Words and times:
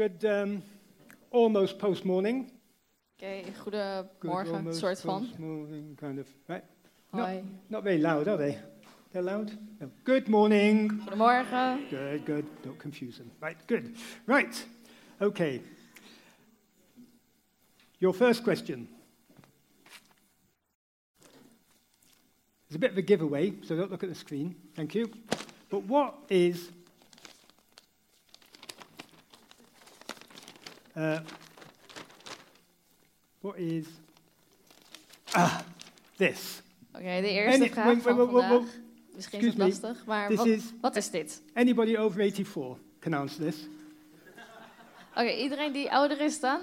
Good, 0.00 0.24
um, 0.24 0.62
almost 1.30 1.76
post 1.78 2.04
morning. 2.04 2.50
Oké, 3.16 3.42
Good 3.42 4.06
goedemorgen, 4.18 4.54
almost 4.54 4.78
soort 4.78 5.00
van. 5.00 5.28
morning, 5.38 5.96
kind 5.96 6.18
of. 6.18 6.26
Right? 6.46 6.64
No. 7.10 7.22
Hoi. 7.22 7.42
Not 7.66 7.82
very 7.82 7.98
loud, 7.98 8.26
are 8.26 8.36
they? 8.36 8.58
They're 9.12 9.22
loud? 9.22 9.58
No. 9.78 9.90
Good 10.04 10.28
morning. 10.28 11.02
Goedemorgen. 11.04 11.88
Good, 11.90 12.24
good. 12.24 12.44
Don't 12.62 12.78
confuse 12.78 13.16
them. 13.18 13.30
Right, 13.40 13.56
good. 13.66 13.94
Right. 14.26 14.66
Okay. 15.20 15.60
Your 17.98 18.14
first 18.14 18.42
question. 18.42 18.88
It's 22.66 22.76
a 22.76 22.78
bit 22.78 22.92
of 22.92 22.96
a 22.96 23.02
giveaway, 23.02 23.52
so 23.62 23.76
don't 23.76 23.90
look 23.90 24.02
at 24.02 24.08
the 24.08 24.14
screen. 24.14 24.54
Thank 24.74 24.94
you. 24.94 25.10
But 25.68 25.82
what 25.82 26.14
is 26.30 26.70
uh, 30.96 31.18
what 33.40 33.56
is 33.56 33.86
ah 35.32 35.60
this? 36.16 36.62
Oké, 36.92 37.20
de 37.20 37.28
eerste 37.28 37.60
Any- 37.60 37.70
vraag 37.70 37.84
wait, 37.84 38.02
van 38.02 38.16
wait, 38.16 38.30
wait, 38.30 38.34
wait, 38.34 38.50
vandaag. 38.50 38.74
Misschien 39.14 39.40
is 39.40 39.46
het 39.46 39.58
lastig, 39.58 40.04
maar 40.04 40.28
This 40.28 40.36
wat, 40.36 40.46
is 40.46 40.62
wat 40.80 40.96
is 40.96 41.10
dit? 41.10 41.42
anybody 41.54 41.96
over 41.96 42.20
84 42.20 42.76
can 42.98 43.14
answer 43.14 43.44
this. 43.44 43.56
Oké, 45.10 45.30
iedereen 45.32 45.72
die 45.72 45.92
ouder 45.92 46.20
is 46.20 46.40
dan? 46.40 46.60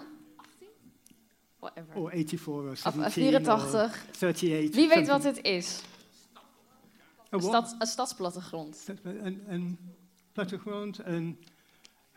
Whatever. 1.60 1.96
Or 1.96 2.12
84 2.12 2.54
or 2.54 2.72
Of 2.72 2.78
17 2.78 3.24
eh, 3.24 3.34
or 3.34 3.42
84. 3.42 4.06
38. 4.12 4.76
Wie 4.76 4.88
weet 4.88 5.08
wat 5.08 5.22
dit 5.22 5.42
is? 5.42 5.82
Een, 7.30 7.42
stad, 7.42 7.76
een 7.80 7.88
stadsplattegrond. 7.88 8.88
Een, 9.04 9.44
een 9.48 9.78
plattegrond, 10.32 11.00
een, 11.04 11.40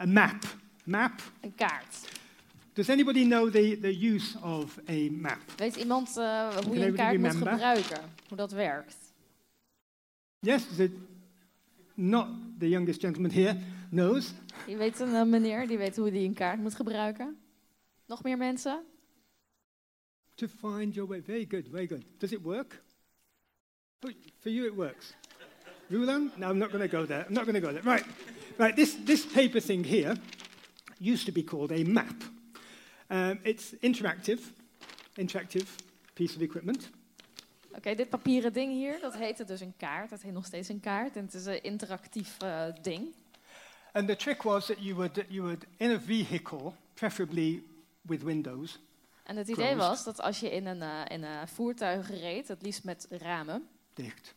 map. 0.05 0.45
Map. 0.85 1.21
Een 1.41 1.55
kaart. 1.55 2.09
Does 2.73 2.89
anybody 2.89 3.25
know 3.25 3.51
the, 3.51 3.79
the 3.81 3.93
use 3.93 4.37
of 4.43 4.79
a 4.89 5.09
map? 5.11 5.41
Weet 5.57 5.77
iemand 5.77 6.17
eh, 6.17 6.57
hoe 6.57 6.79
je 6.79 6.87
een 6.87 6.95
kaart 6.95 7.19
moet 7.19 7.35
gebruiken? 7.35 8.01
Hoe 8.29 8.37
dat 8.37 8.53
werkt? 8.53 8.97
Yes, 10.39 10.67
the, 10.77 10.91
not 11.95 12.29
the 12.59 12.69
youngest 12.69 13.01
gentleman 13.01 13.31
here 13.31 13.57
knows. 13.91 14.33
Je 14.67 14.77
weet 14.77 15.01
een 15.01 15.15
eh, 15.15 15.25
meneer 15.25 15.67
die 15.67 15.79
weet 15.79 15.97
hoe 15.97 16.11
hij 16.11 16.25
een 16.25 16.35
kaart 16.35 16.61
moet 16.61 16.75
gebruiken? 16.75 17.39
Nog 18.07 18.23
meer 18.23 18.37
mensen? 18.37 18.85
To 20.35 20.47
find 20.47 20.95
your 20.95 21.09
way. 21.09 21.23
Very 21.23 21.47
good, 21.49 21.69
very 21.71 21.87
good. 21.87 22.03
Does 22.19 22.33
it 22.33 22.43
work? 22.43 22.83
For 24.39 24.51
you, 24.51 24.67
it 24.67 24.75
works. 24.75 25.15
Rulan? 25.89 26.33
No, 26.37 26.51
I'm 26.51 26.59
not 26.59 26.71
going 26.71 26.91
to 26.91 26.99
go 26.99 27.07
there. 27.07 27.27
I'm 27.27 27.35
not 27.35 27.45
going 27.45 27.61
to 27.61 27.67
go 27.67 27.73
there. 27.73 27.83
Right, 27.83 28.05
right. 28.57 28.77
This, 28.77 28.97
this 29.05 29.27
paper 29.27 29.61
thing 29.61 29.85
here 29.85 30.17
used 31.01 31.25
to 31.25 31.33
be 31.33 31.45
called 31.45 31.71
a 31.73 31.85
map. 31.85 32.23
Um, 33.09 33.39
it's 33.43 33.75
interactive, 33.81 34.41
interactive 35.15 35.67
piece 36.15 36.37
of 36.37 36.43
equipment. 36.43 36.91
Oké, 37.77 37.95
dit 37.95 38.09
papieren 38.09 38.53
ding 38.53 38.73
hier, 38.73 38.99
dat 39.01 39.15
heette 39.15 39.45
dus 39.45 39.61
een 39.61 39.75
kaart. 39.77 40.11
Dat 40.11 40.23
heet 40.23 40.33
nog 40.33 40.47
steeds 40.47 40.69
een 40.69 40.81
kaart. 40.81 41.17
En 41.17 41.25
het 41.25 41.35
is 41.35 41.47
een 41.47 41.63
interactief 41.63 42.37
eh, 42.39 42.65
ding. 42.83 43.09
And 43.93 44.09
the 44.09 44.17
trick 44.17 44.43
was 44.43 44.67
that 44.67 44.77
you 44.79 44.95
would, 44.95 45.25
you 45.29 45.43
would, 45.43 45.65
in 45.77 45.91
a 45.91 46.01
vehicle, 46.01 46.73
preferably 46.95 47.63
with 48.03 48.23
windows, 48.23 48.79
En 49.25 49.37
het 49.37 49.49
idee 49.49 49.75
Closed. 49.75 49.89
was 49.89 50.05
dat 50.05 50.21
als 50.21 50.41
je 50.41 50.51
in 50.51 50.67
een, 50.67 50.83
eh, 50.83 51.01
in 51.09 51.23
een 51.23 51.49
voertuig 51.49 52.11
reed, 52.11 52.49
het 52.49 52.63
liefst 52.63 52.85
met 52.85 53.07
ramen, 53.11 53.69
dicht, 53.95 54.33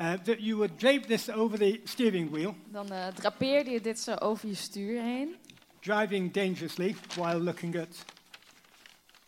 uh, 0.00 0.12
that 0.12 0.36
you 0.38 0.54
would 0.56 0.78
drape 0.78 1.06
this 1.06 1.30
over 1.30 1.58
the 1.58 1.80
steering 1.84 2.30
wheel, 2.30 2.54
dan 2.70 2.92
eh, 2.92 3.06
drapeerde 3.06 3.70
je 3.70 3.80
dit 3.80 3.98
zo 4.00 4.14
over 4.14 4.48
je 4.48 4.54
stuur 4.54 5.02
heen. 5.02 5.36
Driving 5.80 6.32
dangerously 6.32 6.96
while 7.16 7.38
looking 7.38 7.76
at 7.76 8.04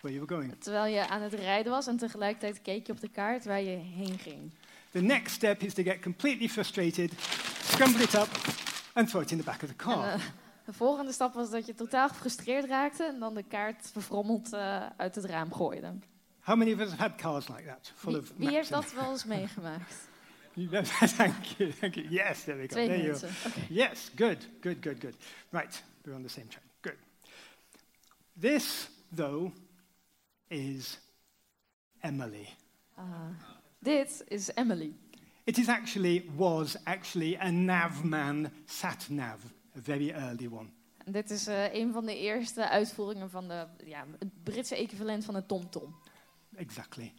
where 0.01 0.15
you 0.15 0.21
were 0.27 0.35
going. 0.35 0.55
Terwijl 0.59 0.95
je 0.95 1.09
aan 1.09 1.23
het 1.23 1.33
rijden 1.33 1.73
was 1.73 1.87
en 1.87 1.97
tegelijkertijd 1.97 2.63
keek 2.63 2.87
je 2.87 2.93
op 2.93 3.01
de 3.01 3.09
kaart 3.09 3.45
waar 3.45 3.61
je 3.61 3.77
heen 3.77 4.19
ging. 4.19 4.53
The 4.91 5.01
next 5.01 5.35
step 5.35 5.63
is 5.63 5.75
to 5.75 5.83
get 5.83 6.01
completely 6.03 6.49
frustrated, 6.49 7.13
scramble 7.63 8.03
it 8.03 8.15
up, 8.15 8.29
and 8.93 9.09
throw 9.09 9.23
it 9.23 9.31
in 9.31 9.39
the 9.39 9.45
back 9.45 9.63
of 9.63 9.69
the 9.69 9.75
En, 9.91 9.95
car. 9.95 10.13
eh, 10.13 10.21
de 10.65 10.73
volgende 10.73 11.13
stap 11.13 11.35
was 11.35 11.51
dat 11.51 11.67
je 11.67 11.75
totaal 11.75 12.09
gefrustreerd 12.09 12.65
raakte 12.65 13.05
en 13.05 13.19
dan 13.19 13.35
de 13.35 13.43
kaart 13.43 13.91
verfrommeld 13.93 14.53
eh, 14.53 14.87
uit 14.97 15.15
het 15.15 15.25
raam 15.25 15.53
gooide. 15.53 15.93
How 16.41 16.57
many 16.57 16.73
of 16.73 16.81
us 16.81 16.89
have 16.91 17.03
had 17.03 17.15
cars 17.15 17.49
like 17.49 17.65
that, 17.65 17.93
full 17.95 18.13
Wie, 18.13 18.21
of 18.21 18.33
wie 18.37 18.51
heeft 18.51 18.71
dat 18.71 18.93
wel 18.93 19.11
eens 19.11 19.25
meegemaakt? 19.37 20.09
thank 21.17 21.45
you, 21.57 21.73
thank 21.81 21.95
you. 21.95 22.07
Yes, 22.09 22.45
there 22.45 22.57
we 22.57 22.63
go. 22.63 22.75
Twee 22.75 22.87
there 22.87 22.99
you 23.03 23.09
mensen. 23.11 23.29
Oké. 23.47 23.61
Yes, 23.69 24.11
good, 24.17 24.49
good, 24.61 24.77
good, 24.81 24.97
good. 25.01 25.15
Right, 25.51 25.83
we're 26.05 26.15
on 26.15 26.23
the 26.23 26.29
same 26.29 26.49
track. 26.49 26.65
Good. 26.81 26.97
This, 28.41 28.89
though, 29.13 29.53
is 30.49 30.99
Emily. 32.01 32.49
Ah, 32.97 33.35
dit 33.79 34.25
is 34.29 34.53
Emily. 34.55 34.95
It 35.45 35.59
is 35.59 35.69
actually, 35.69 36.31
was 36.37 36.77
actually 36.85 37.37
a 37.37 37.51
Navman 37.51 38.51
sat 38.67 39.09
nav, 39.11 39.45
a 39.77 39.81
very 39.81 40.13
early 40.13 40.47
one. 40.47 40.71
En 41.05 41.13
dit 41.13 41.31
is 41.31 41.47
eh, 41.47 41.75
een 41.75 41.93
van 41.93 42.07
de 42.07 42.19
eerste 42.19 42.69
uitvoeringen 42.69 43.31
van 43.31 43.49
de, 43.49 43.67
ja, 43.85 44.07
het 44.19 44.43
Britse 44.43 44.77
equivalent 44.77 45.25
van 45.25 45.35
een 45.35 45.47
TomTom. 45.47 45.95
Exactly. 46.57 47.13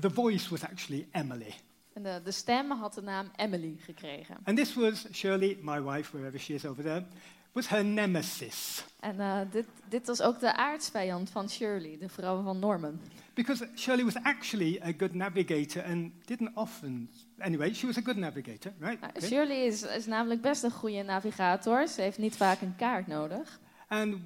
The 0.00 0.10
voice 0.10 0.50
was 0.50 0.64
actually 0.64 1.08
Emily. 1.12 1.54
En 1.94 2.02
de, 2.02 2.20
de 2.24 2.30
stem 2.30 2.70
had 2.70 2.94
de 2.94 3.02
naam 3.02 3.30
Emily 3.36 3.76
gekregen. 3.78 4.36
And 4.44 4.56
this 4.56 4.74
was 4.74 5.06
Shirley, 5.12 5.58
my 5.62 5.80
wife, 5.82 6.10
wherever 6.16 6.40
she 6.40 6.54
is 6.54 6.64
over 6.64 6.82
there, 6.82 7.04
was 7.52 7.68
her 7.68 7.84
nemesis. 7.84 8.84
En 9.00 9.20
eh, 9.20 9.40
dit, 9.50 9.66
dit 9.88 10.06
was 10.06 10.22
ook 10.22 10.40
de 10.40 10.56
aardsvijand 10.56 11.30
van 11.30 11.50
Shirley, 11.50 11.96
de 11.98 12.08
vrouw 12.08 12.42
van 12.42 12.58
Norman. 12.58 13.00
Because 13.34 13.68
Shirley 13.76 14.04
was 14.04 14.14
actually 14.22 14.80
a 14.82 14.92
good 14.98 15.14
navigator 15.14 15.84
and 15.84 16.12
didn't 16.24 16.50
often. 16.56 17.10
Anyway, 17.38 17.74
she 17.74 17.86
was 17.86 17.96
a 17.96 18.02
good 18.02 18.16
navigator, 18.16 18.72
right? 18.78 19.00
Nou, 19.00 19.12
Okay. 19.16 19.28
Shirley 19.28 19.66
is, 19.66 19.82
is 19.82 20.06
namelijk 20.06 20.40
best 20.40 20.62
een 20.62 20.70
goede 20.70 21.02
navigator. 21.02 21.86
Ze 21.88 22.00
heeft 22.00 22.18
niet 22.18 22.36
vaak 22.36 22.60
een 22.60 22.76
kaart 22.76 23.06
nodig. 23.06 23.60
And 23.88 24.16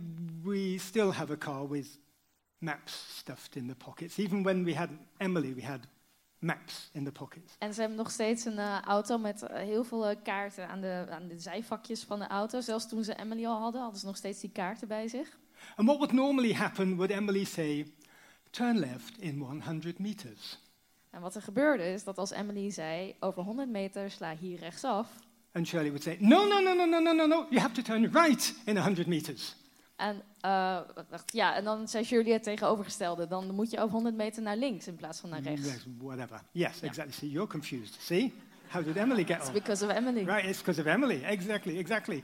we 0.42 0.76
still 0.78 1.10
have 1.10 1.32
a 1.32 1.36
car 1.36 1.68
with 1.68 1.98
maps 2.58 3.16
stuffed 3.16 3.56
in 3.56 3.66
the 3.68 3.74
pockets. 3.74 4.16
Even 4.18 4.42
when 4.42 4.64
we 4.64 4.74
had 4.74 4.88
Emily, 5.16 5.54
we 5.54 5.64
had 5.64 5.80
maps 6.38 6.91
in 6.93 7.04
the 7.04 7.12
pockets. 7.12 7.54
En 7.59 7.75
ze 7.75 7.81
hebben 7.81 7.99
nog 7.99 8.10
steeds 8.10 8.44
een 8.44 8.59
eh, 8.59 8.81
auto 8.81 9.19
met 9.19 9.43
eh, 9.43 9.56
heel 9.56 9.84
veel 9.84 10.06
eh, 10.06 10.16
kaarten 10.22 10.69
aan 10.69 10.81
de, 10.81 11.06
aan 11.10 11.28
de 11.28 11.38
zijvakjes 11.38 12.03
van 12.03 12.19
de 12.19 12.26
auto. 12.26 12.60
Zelfs 12.60 12.88
toen 12.88 13.04
ze 13.04 13.15
Emily 13.15 13.47
al 13.47 13.60
hadden, 13.60 13.81
hadden 13.81 14.00
ze 14.00 14.06
nog 14.06 14.16
steeds 14.16 14.41
die 14.41 14.50
kaarten 14.50 14.88
bij 14.88 15.09
zich. 15.09 15.38
And 15.76 15.87
what 15.87 15.99
would 15.99 16.12
normally 16.12 16.53
happen 16.53 16.97
would 16.97 17.10
Emily 17.10 17.44
say, 17.44 17.93
turn 18.50 18.78
left 18.78 19.19
in 19.19 19.38
100 19.38 19.99
meters. 19.99 20.59
En 21.10 21.21
wat 21.21 21.34
er 21.34 21.43
gebeurde 21.43 21.93
is 21.93 22.04
dat 22.04 22.19
als 22.19 22.31
Emily 22.31 22.70
zei, 22.70 23.15
over 23.20 23.43
100 23.43 23.69
meter 23.69 24.10
sla 24.10 24.37
hier 24.37 24.59
rechtsaf. 24.59 25.09
And 25.53 25.66
Shirley 25.66 25.88
would 25.88 26.03
say, 26.03 26.16
no, 26.20 26.47
no, 26.47 26.60
no, 26.60 26.75
no, 26.75 26.84
no, 26.84 27.00
no, 27.00 27.12
no, 27.12 27.26
no, 27.26 27.47
you 27.50 27.60
have 27.60 27.75
to 27.75 27.82
turn 27.82 28.10
right 28.12 28.55
in 28.65 28.75
100 28.75 29.06
meters. 29.06 29.56
En, 29.98 30.22
wacht, 31.10 31.32
ja, 31.32 31.54
en 31.54 31.64
dan 31.64 31.88
zei 31.88 32.04
Shirley 32.04 32.32
het 32.32 32.42
tegenovergestelde. 32.42 33.26
Dan 33.26 33.54
moet 33.54 33.70
je 33.70 33.78
over 33.78 33.92
100 33.92 34.16
meter 34.16 34.42
naar 34.42 34.56
links 34.56 34.86
in 34.86 34.94
plaats 34.97 35.20
van 35.20 35.31
naar 35.31 35.41
rechts. 35.42 35.66
Yes, 35.72 35.86
whatever. 35.98 36.41
Yes, 36.53 36.72
Yeah. 36.78 36.82
exactly. 36.91 37.12
See, 37.14 37.31
you're 37.31 37.48
confused. 37.50 37.97
See? 38.00 38.32
How 38.69 38.84
did 38.84 38.97
Emily 38.97 39.25
get 39.25 39.37
It's 39.37 39.47
on? 39.47 39.53
because 39.53 39.84
of 39.84 39.91
Emily. 39.91 40.25
Right, 40.25 40.44
it's 40.44 40.58
because 40.58 40.81
of 40.81 40.87
Emily. 40.87 41.22
Exactly, 41.25 41.78
exactly. 41.78 42.22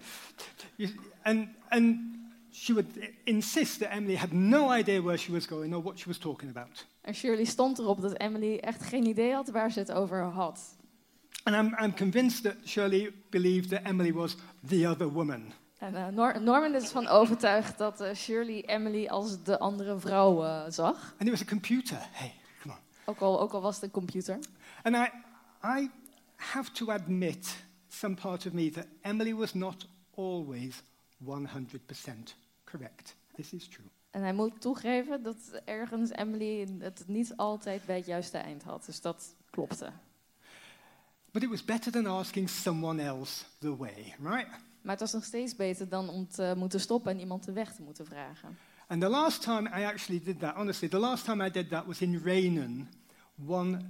You, 0.76 0.88
and, 1.22 1.48
and 1.68 1.98
she 2.50 2.72
would 2.74 2.86
insist 3.24 3.78
that 3.78 3.90
Emily 3.90 4.16
had 4.16 4.32
no 4.32 4.70
idea 4.76 5.02
where 5.02 5.18
she 5.18 5.32
was 5.32 5.46
going 5.46 5.74
or 5.74 5.82
what 5.82 5.98
she 5.98 6.08
was 6.08 6.18
talking 6.18 6.50
about. 6.56 6.86
En 7.00 7.14
Shirley 7.14 7.44
stond 7.44 7.78
erop 7.78 8.00
dat 8.00 8.12
Emily 8.12 8.58
echt 8.58 8.82
geen 8.82 9.06
idee 9.06 9.32
had 9.32 9.48
waar 9.50 9.70
ze 9.72 9.78
het 9.78 9.92
over 9.92 10.22
had. 10.22 10.76
And 11.42 11.56
I'm, 11.56 11.84
I'm 11.84 11.94
convinced 11.94 12.42
that 12.42 12.56
Shirley 12.64 13.12
believed 13.30 13.68
that 13.70 13.82
Emily 13.82 14.12
was 14.12 14.36
the 14.68 14.88
other 14.88 15.12
woman. 15.12 15.52
En 15.84 15.94
eh, 15.94 16.06
Nor- 16.08 16.40
Norman 16.42 16.74
is 16.74 16.82
ervan 16.82 17.06
overtuigd 17.06 17.78
dat 17.78 18.00
eh, 18.00 18.14
Shirley 18.14 18.64
Emily 18.66 19.06
als 19.06 19.42
de 19.42 19.58
andere 19.58 19.98
vrouw 19.98 20.44
eh, 20.44 20.64
zag. 20.68 21.12
And 21.18 21.22
it 21.22 21.30
was 21.30 21.40
a 21.42 21.44
computer. 21.44 21.98
Hey, 22.10 22.34
come 22.62 22.74
on. 22.74 22.80
Ook 23.04 23.18
al, 23.20 23.40
ook 23.40 23.52
al 23.52 23.60
was 23.60 23.74
het 23.74 23.84
een 23.84 23.90
computer. 23.90 24.38
And 24.82 24.96
I, 24.96 25.10
I 25.64 25.90
have 26.36 26.70
to 26.72 26.90
admit, 26.90 27.64
some 27.88 28.14
part 28.14 28.46
of 28.46 28.52
me, 28.52 28.70
that 28.70 28.86
Emily 29.00 29.34
was 29.34 29.54
not 29.54 29.86
always 30.16 30.82
100% 31.24 31.28
correct. 32.64 33.16
This 33.34 33.52
is 33.52 33.68
true. 33.68 33.86
En 34.10 34.22
hij 34.22 34.32
moet 34.32 34.60
toegeven 34.60 35.22
dat 35.22 35.36
ergens 35.64 36.10
Emily 36.10 36.68
het 36.78 37.04
niet 37.06 37.36
altijd 37.36 37.84
bij 37.86 37.96
het 37.96 38.06
juiste 38.06 38.38
eind 38.38 38.62
had. 38.62 38.86
Dus 38.86 39.00
dat 39.00 39.34
klopte. 39.50 39.92
But 41.30 41.42
it 41.42 41.48
was 41.48 41.64
better 41.64 41.92
than 41.92 42.06
asking 42.06 42.48
someone 42.48 43.02
else 43.02 43.44
the 43.58 43.76
way, 43.76 44.14
right? 44.22 44.48
Maar 44.84 44.92
het 44.92 45.00
was 45.00 45.12
nog 45.12 45.24
steeds 45.24 45.56
beter 45.56 45.88
dan 45.88 46.08
om 46.08 46.28
te 46.28 46.54
moeten 46.56 46.80
stoppen 46.80 47.12
en 47.12 47.18
iemand 47.20 47.44
de 47.44 47.52
weg 47.52 47.74
te 47.74 47.82
moeten 47.82 48.06
vragen. 48.06 48.58
And 48.86 49.00
the 49.00 49.08
last 49.08 49.42
time 49.42 49.68
I 49.80 49.84
actually 49.84 50.20
did 50.24 50.38
that, 50.38 50.54
honestly, 50.54 50.88
the 50.88 50.98
last 50.98 51.24
time 51.24 51.46
I 51.46 51.50
did 51.50 51.68
that 51.68 51.86
was 51.86 52.00
in 52.00 52.16
Renen, 52.24 52.88
one 53.46 53.80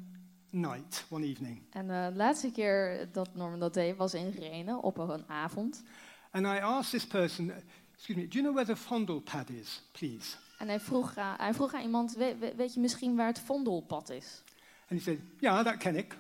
night, 0.51 1.05
one 1.11 1.27
evening. 1.27 1.63
En 1.71 1.91
eh, 1.91 2.07
de 2.07 2.15
laatste 2.17 2.51
keer 2.51 3.09
dat 3.13 3.35
Norman 3.35 3.61
dat 3.61 3.75
deed 3.75 3.97
was 3.97 4.15
in 4.15 4.31
Renen 4.31 4.83
op 4.83 4.99
een 4.99 5.25
avond. 5.29 5.83
And 6.31 6.47
I 6.47 6.59
asked 6.61 6.91
this 6.91 7.07
person, 7.07 7.53
excuse 7.95 8.19
me, 8.21 8.29
do 8.29 8.39
you 8.39 8.43
know 8.45 8.55
where 8.55 8.75
the 8.75 8.77
fondle 8.77 9.21
pad 9.21 9.49
is, 9.51 9.83
please? 9.93 10.37
En 10.59 10.69
hij 10.69 10.81
vroeg, 10.81 11.17
aan- 11.17 11.37
hij 11.39 11.55
vroeg 11.55 11.75
aan 11.75 11.83
iemand, 11.83 12.15
"We- 12.15 12.37
we- 12.39 12.55
weet 12.57 12.75
je 12.75 12.81
misschien 12.81 13.17
waar 13.17 13.27
het 13.27 13.39
vondelpad 13.41 14.11
is? 14.11 14.43
And 14.91 14.99
he 14.99 14.99
said, 14.99 15.19
yeah, 15.41 15.65
that 15.65 15.77
ken 15.77 15.97
ik. 15.97 16.19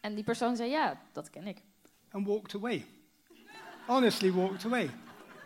En 0.00 0.14
die 0.14 0.24
persoon 0.24 0.56
zei, 0.56 0.70
ja, 0.70 1.00
dat 1.12 1.30
ken 1.30 1.46
ik. 1.46 1.62
And 2.10 2.26
walked 2.26 2.54
away. 2.54 2.86
Honestly 3.90 4.32
walked 4.32 4.64
away. 4.64 4.90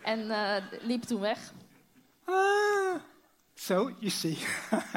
En 0.02 0.31
eh, 0.31 0.62
liep 0.81 1.02
toen 1.02 1.20
weg. 1.20 1.52
Ah. 2.25 3.00
So, 3.55 3.91
you 3.99 4.11
see, 4.11 4.38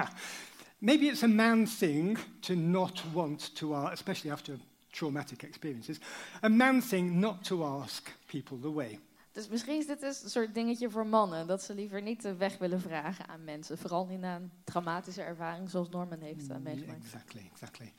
maybe 0.79 1.05
it's 1.05 1.23
a 1.23 1.27
man 1.27 1.65
thing 1.65 2.17
to 2.39 2.55
not 2.55 3.03
want 3.13 3.55
to 3.55 3.73
ask, 3.73 3.94
especially 3.94 4.31
after 4.31 4.57
traumatic 4.91 5.44
experiences, 5.44 5.99
a 6.44 6.49
man 6.49 6.81
thing 6.81 7.19
not 7.19 7.44
to 7.44 7.63
ask 7.63 8.11
people 8.25 8.59
the 8.59 8.73
way. 8.73 8.99
Dus 9.31 9.47
misschien 9.47 9.77
is 9.77 9.88
dit 9.88 9.99
dus 9.99 10.23
een 10.23 10.29
soort 10.29 10.53
dingetje 10.53 10.89
voor 10.89 11.07
mannen. 11.07 11.47
Dat 11.47 11.63
ze 11.63 11.73
liever 11.73 12.01
niet 12.01 12.21
de 12.21 12.35
weg 12.35 12.57
willen 12.57 12.81
vragen 12.81 13.27
aan 13.27 13.44
mensen. 13.44 13.77
Vooral 13.77 14.05
niet 14.05 14.19
na 14.19 14.35
een 14.35 14.51
traumatische 14.63 15.21
ervaring 15.21 15.69
zoals 15.69 15.89
Norman 15.89 16.19
heeft 16.19 16.49
eh, 16.49 16.57
meegemaakt. 16.57 17.03
Exactly, 17.03 17.49
exactly. 17.51 17.94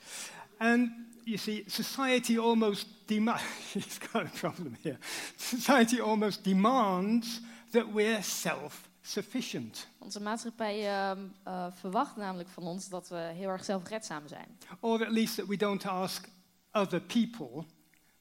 And 0.59 0.91
you 1.25 1.37
see, 1.37 1.65
society 1.67 2.39
almost 2.39 2.87
demands, 3.07 3.43
he's 3.73 3.99
got 4.13 4.25
a 4.27 4.31
problem 4.39 4.77
here. 4.83 4.99
Society 5.37 6.01
almost 6.01 6.45
demands 6.45 7.41
that 7.71 7.93
we're 7.93 8.23
self 8.23 8.89
sufficient, 9.03 9.89
Onze 9.99 10.21
maatschappij 10.21 10.87
ehm, 10.89 11.19
eh, 11.45 11.67
verwacht 11.73 12.17
namelijk 12.17 12.49
van 12.49 12.63
ons 12.63 12.89
dat 12.89 13.09
we 13.09 13.17
heel 13.17 13.49
erg 13.49 13.65
zelfredzaam 13.65 14.29
zijn. 14.29 14.59
or 14.81 15.05
at 15.07 15.13
least 15.13 15.37
that 15.37 15.47
we 15.47 15.57
don't 15.57 15.87
ask 15.87 16.29
other 16.73 17.01
people 17.01 17.65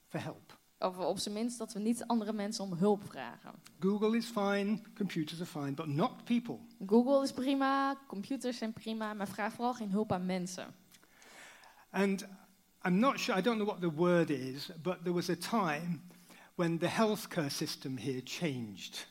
for 0.08 0.22
help. 0.22 0.56
Of 0.78 0.98
op 0.98 1.18
zijn 1.18 1.34
minst 1.34 1.58
dat 1.58 1.72
we 1.72 1.80
niet 1.80 2.04
andere 2.06 2.32
mensen 2.32 2.64
om 2.64 2.72
hulp 2.72 3.02
vragen. 3.10 3.52
Google 3.80 4.16
is 4.16 4.24
fine, 4.26 4.80
computers 4.94 5.40
are 5.40 5.46
fine, 5.50 5.72
but 5.72 5.86
not 5.86 6.24
people. 6.24 6.58
Google 6.86 7.22
is 7.22 7.32
prima, 7.32 7.96
computers 8.06 8.58
zijn 8.58 8.72
prima, 8.72 9.14
maar 9.14 9.28
vraag 9.28 9.52
vooral 9.52 9.74
geen 9.74 9.90
hulp 9.90 10.12
aan 10.12 10.26
mensen. 10.26 10.74
And 11.90 12.26
I'm 12.84 12.98
not 12.98 13.18
sure, 13.18 13.38
I 13.38 13.42
don't 13.42 13.58
know 13.58 13.66
what 13.66 13.80
the 13.80 13.94
word 13.94 14.30
is, 14.30 14.70
but 14.82 15.02
there 15.02 15.12
was 15.12 15.28
a 15.28 15.36
time 15.36 16.02
when 16.54 16.78
the 16.78 16.86
healthcare 16.86 17.50
system 17.50 17.96
here 17.96 18.20
changed. 18.24 19.06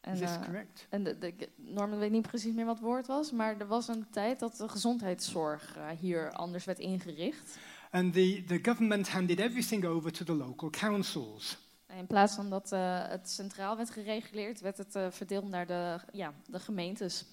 En, 0.00 0.12
is 0.12 0.18
this 0.18 0.30
eh, 0.30 0.42
correct? 0.42 0.86
en 0.88 1.04
de, 1.04 1.18
de, 1.18 1.48
Norman 1.56 1.98
weet 1.98 2.10
niet 2.10 2.26
precies 2.26 2.54
meer 2.54 2.64
wat 2.64 2.74
het 2.74 2.84
woord 2.84 3.06
was, 3.06 3.32
maar 3.32 3.58
er 3.58 3.66
was 3.66 3.88
een 3.88 4.10
tijd 4.10 4.38
dat 4.38 4.56
de 4.56 4.68
gezondheidszorg 4.68 5.76
eh, 5.76 5.88
hier 5.88 6.32
anders 6.32 6.64
werd 6.64 6.78
ingericht. 6.78 7.58
And 7.90 8.12
the, 8.12 8.42
the 8.46 8.58
government 8.62 9.08
handed 9.08 9.40
everything 9.40 9.84
over 9.84 10.12
to 10.12 10.24
the 10.24 10.34
local 10.34 10.70
councils. 10.70 11.58
En 11.86 11.98
In 11.98 12.06
plaats 12.06 12.34
van 12.34 12.50
dat 12.50 12.72
eh, 12.72 13.08
het 13.08 13.30
centraal 13.30 13.76
werd 13.76 13.90
gereguleerd, 13.90 14.60
werd 14.60 14.78
het 14.78 15.14
verdeeld 15.14 15.48
naar 15.48 15.66
de, 15.66 16.00
ja, 16.12 16.32
de 16.46 16.60
gemeentes. 16.60 17.24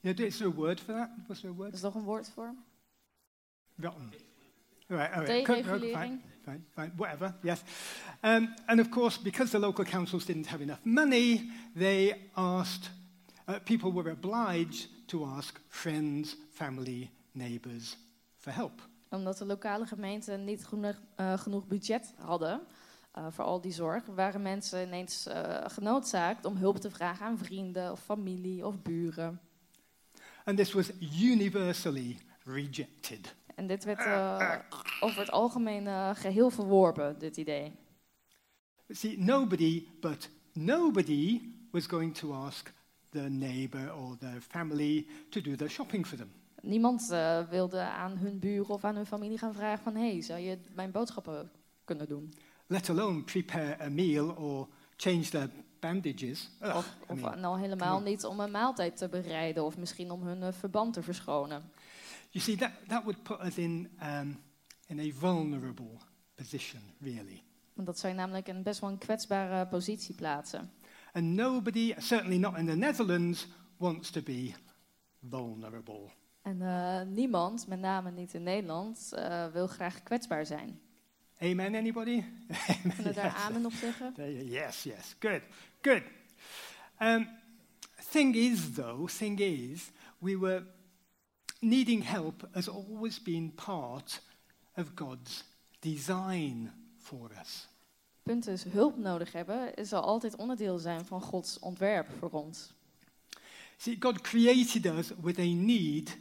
Yeah, 0.00 0.18
is 0.18 0.36
there 0.36 0.50
a 0.50 0.52
word 0.52 0.80
for 0.80 0.94
that? 0.94 1.08
Was 1.28 1.40
there 1.40 1.52
a 1.52 1.56
word? 1.56 1.72
Is 1.72 1.78
er 1.78 1.84
nog 1.84 1.94
een 1.94 2.02
woord 2.02 2.30
voor? 2.30 2.54
Rotten. 3.78 4.12
All 4.90 4.96
right, 4.96 5.10
all 5.14 5.24
right. 5.24 5.44
Cool, 5.44 5.56
no, 5.56 5.62
Deregulering. 5.62 6.20
Fine, 6.44 6.64
fine, 6.76 6.92
whatever, 6.96 7.34
yes. 7.42 7.62
Um, 8.22 8.54
and 8.66 8.80
of 8.80 8.90
course, 8.90 9.16
because 9.16 9.50
the 9.50 9.58
local 9.58 9.84
councils 9.84 10.26
didn't 10.26 10.46
have 10.46 10.60
enough 10.60 10.80
money, 10.84 11.50
they 11.74 12.14
asked, 12.36 12.90
uh, 13.48 13.58
people 13.64 13.92
were 13.92 14.10
obliged 14.10 14.88
to 15.08 15.24
ask 15.24 15.58
friends, 15.68 16.36
family, 16.52 17.10
neighbors 17.32 17.96
for 18.36 18.52
help. 18.52 18.88
Omdat 19.10 19.38
de 19.38 19.44
lokale 19.44 19.86
gemeenten 19.86 20.44
niet 20.44 20.66
genoeg, 20.66 21.00
eh, 21.16 21.38
genoeg 21.38 21.66
budget 21.66 22.14
hadden 22.18 22.60
eh, 23.12 23.26
voor 23.30 23.44
al 23.44 23.60
die 23.60 23.72
zorg, 23.72 24.06
waren 24.06 24.42
mensen 24.42 24.86
ineens 24.86 25.26
eh, 25.26 25.64
genoodzaakt 25.66 26.44
om 26.44 26.56
hulp 26.56 26.76
te 26.76 26.90
vragen 26.90 27.26
aan 27.26 27.38
vrienden 27.38 27.92
of 27.92 28.00
familie 28.00 28.66
of 28.66 28.82
buren. 28.82 29.40
And 30.44 30.56
this 30.56 30.72
was 30.72 30.90
universally 31.20 32.18
rejected. 32.44 33.34
En 33.54 33.66
dit 33.66 33.84
werd 33.84 33.98
eh, 33.98 34.58
over 35.00 35.20
het 35.20 35.30
algemeen 35.30 35.86
eh, 35.86 36.10
geheel 36.14 36.50
verworpen, 36.50 37.18
dit 37.18 37.36
idee. 37.36 37.72
See, 38.88 39.18
nobody, 39.18 39.86
but 40.00 40.30
nobody 40.52 41.40
was 41.70 41.86
going 41.86 42.14
to 42.16 42.32
ask 42.32 42.72
the 43.10 43.28
neighbor 43.28 43.94
or 43.94 44.16
the 44.18 44.40
family 44.48 45.06
to 45.28 45.40
do 45.40 45.56
their 45.56 45.70
shopping 45.70 46.06
for 46.06 46.16
them. 46.16 46.32
Niemand 46.60 47.10
eh, 47.10 47.40
wilde 47.48 47.80
aan 47.80 48.16
hun 48.16 48.38
buren 48.38 48.74
of 48.74 48.84
aan 48.84 48.96
hun 48.96 49.06
familie 49.06 49.38
gaan 49.38 49.54
vragen 49.54 49.84
van... 49.84 49.94
hey, 49.94 50.20
zou 50.20 50.40
je 50.40 50.58
mijn 50.74 50.90
boodschappen 50.90 51.50
kunnen 51.84 52.08
doen? 52.08 52.34
let 52.66 52.88
alone 52.88 53.22
prepare 53.22 53.76
a 53.80 53.90
meal 53.90 54.30
or 54.30 54.68
change 54.96 55.30
their 55.30 55.50
bandages. 55.80 56.50
Ugh, 56.62 56.76
Of, 56.76 56.86
I 56.86 57.12
of 57.12 57.20
mean, 57.20 57.40
nou 57.40 57.60
helemaal 57.60 58.00
niet 58.00 58.24
om 58.24 58.40
een 58.40 58.50
maaltijd 58.50 58.96
te 58.96 59.08
bereiden... 59.08 59.64
of 59.64 59.76
misschien 59.76 60.10
om 60.10 60.22
hun 60.22 60.52
verband 60.52 60.92
te 60.92 61.02
verschonen. 61.02 61.70
You 62.34 62.40
see, 62.40 62.56
that, 62.56 62.72
that 62.88 63.04
would 63.04 63.22
put 63.22 63.40
us 63.40 63.58
in, 63.58 63.88
um, 64.02 64.38
in 64.88 65.00
a 65.00 65.10
vulnerable 65.10 66.00
position, 66.36 66.80
really. 67.00 67.42
Want 67.74 67.86
dat 67.86 67.98
zou 67.98 68.12
je 68.12 68.18
namelijk 68.18 68.48
in 68.48 68.62
best 68.62 68.80
wel 68.80 68.90
een 68.90 68.98
kwetsbare 68.98 69.66
positie 69.66 70.14
plaatsen. 70.14 70.70
And 71.12 71.24
nobody, 71.24 71.94
certainly 71.98 72.38
not 72.38 72.58
in 72.58 72.66
the 72.66 72.76
Netherlands, 72.76 73.46
wants 73.76 74.10
to 74.10 74.22
be 74.22 74.54
vulnerable. 75.30 76.10
En 76.42 76.62
eh, 76.62 77.02
niemand, 77.06 77.66
met 77.66 77.80
name 77.80 78.10
niet 78.10 78.34
in 78.34 78.42
Nederland, 78.42 79.12
eh, 79.12 79.46
wil 79.46 79.66
graag 79.66 80.02
kwetsbaar 80.02 80.46
zijn. 80.46 80.80
Amen, 81.38 81.74
anybody? 81.74 82.24
Kunnen 82.80 83.02
we 83.02 83.12
daar 83.12 83.34
amen 83.34 83.66
op 83.66 83.72
zeggen? 83.72 84.14
Yes, 84.50 84.82
yes, 84.82 85.16
good, 85.18 85.42
good. 85.80 86.02
Um, 86.98 87.28
thing 88.10 88.34
is, 88.34 88.72
though, 88.72 89.08
thing 89.08 89.40
is, 89.40 89.90
we 90.18 90.38
were 90.38 90.66
needing 91.64 92.02
help 92.02 92.48
has 92.52 92.68
always 92.68 93.22
been 93.22 93.54
part 93.54 94.22
of 94.76 94.86
God's 94.94 95.44
design 95.80 96.72
for 96.98 97.30
us. 97.40 97.68
Punt 98.22 98.46
is, 98.46 98.64
hulp 98.64 98.98
nodig 98.98 99.32
hebben 99.32 99.86
zal 99.86 100.02
altijd 100.02 100.36
onderdeel 100.36 100.78
zijn 100.78 101.04
van 101.04 101.20
Gods 101.20 101.58
ontwerp 101.58 102.10
voor 102.18 102.30
ons. 102.30 102.72
See, 103.76 103.96
God 103.98 104.20
created 104.20 104.86
us 104.86 105.10
with 105.20 105.38
a 105.38 105.42
need 105.42 106.18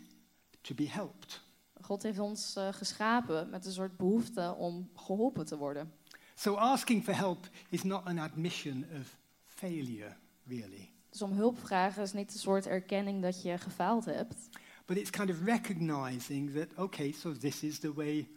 to 0.61 0.75
be 0.75 0.89
helped. 0.89 1.41
God 1.81 2.03
heeft 2.03 2.19
ons 2.19 2.55
eh, 2.55 2.67
geschapen 2.71 3.49
met 3.49 3.65
een 3.65 3.71
soort 3.71 3.97
behoefte 3.97 4.55
om 4.57 4.89
geholpen 4.95 5.45
te 5.45 5.57
worden. 5.57 5.93
So 6.35 6.55
asking 6.55 7.03
for 7.03 7.15
help 7.15 7.49
is 7.69 7.83
not 7.83 8.05
an 8.05 8.19
admission 8.19 8.85
of 8.99 9.17
failure, 9.45 10.15
really, 10.43 10.91
Dus 11.09 11.21
om 11.21 11.31
hulp 11.31 11.59
vragen 11.59 12.03
is 12.03 12.13
niet 12.13 12.33
een 12.33 12.39
soort 12.39 12.67
erkenning 12.67 13.21
dat 13.21 13.41
je 13.41 13.57
gefaald 13.57 14.05
hebt. 14.05 14.49
But 14.85 14.97
it's 14.97 15.09
kind 15.09 15.29
of 15.29 15.45
recognizing 15.45 16.53
that, 16.53 16.67
okay, 16.77 17.11
so 17.11 17.33
this 17.33 17.63
is 17.63 17.79
the 17.79 17.93
way 17.93 18.27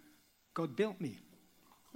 God 0.52 0.74
built 0.74 1.00
me. 1.00 1.18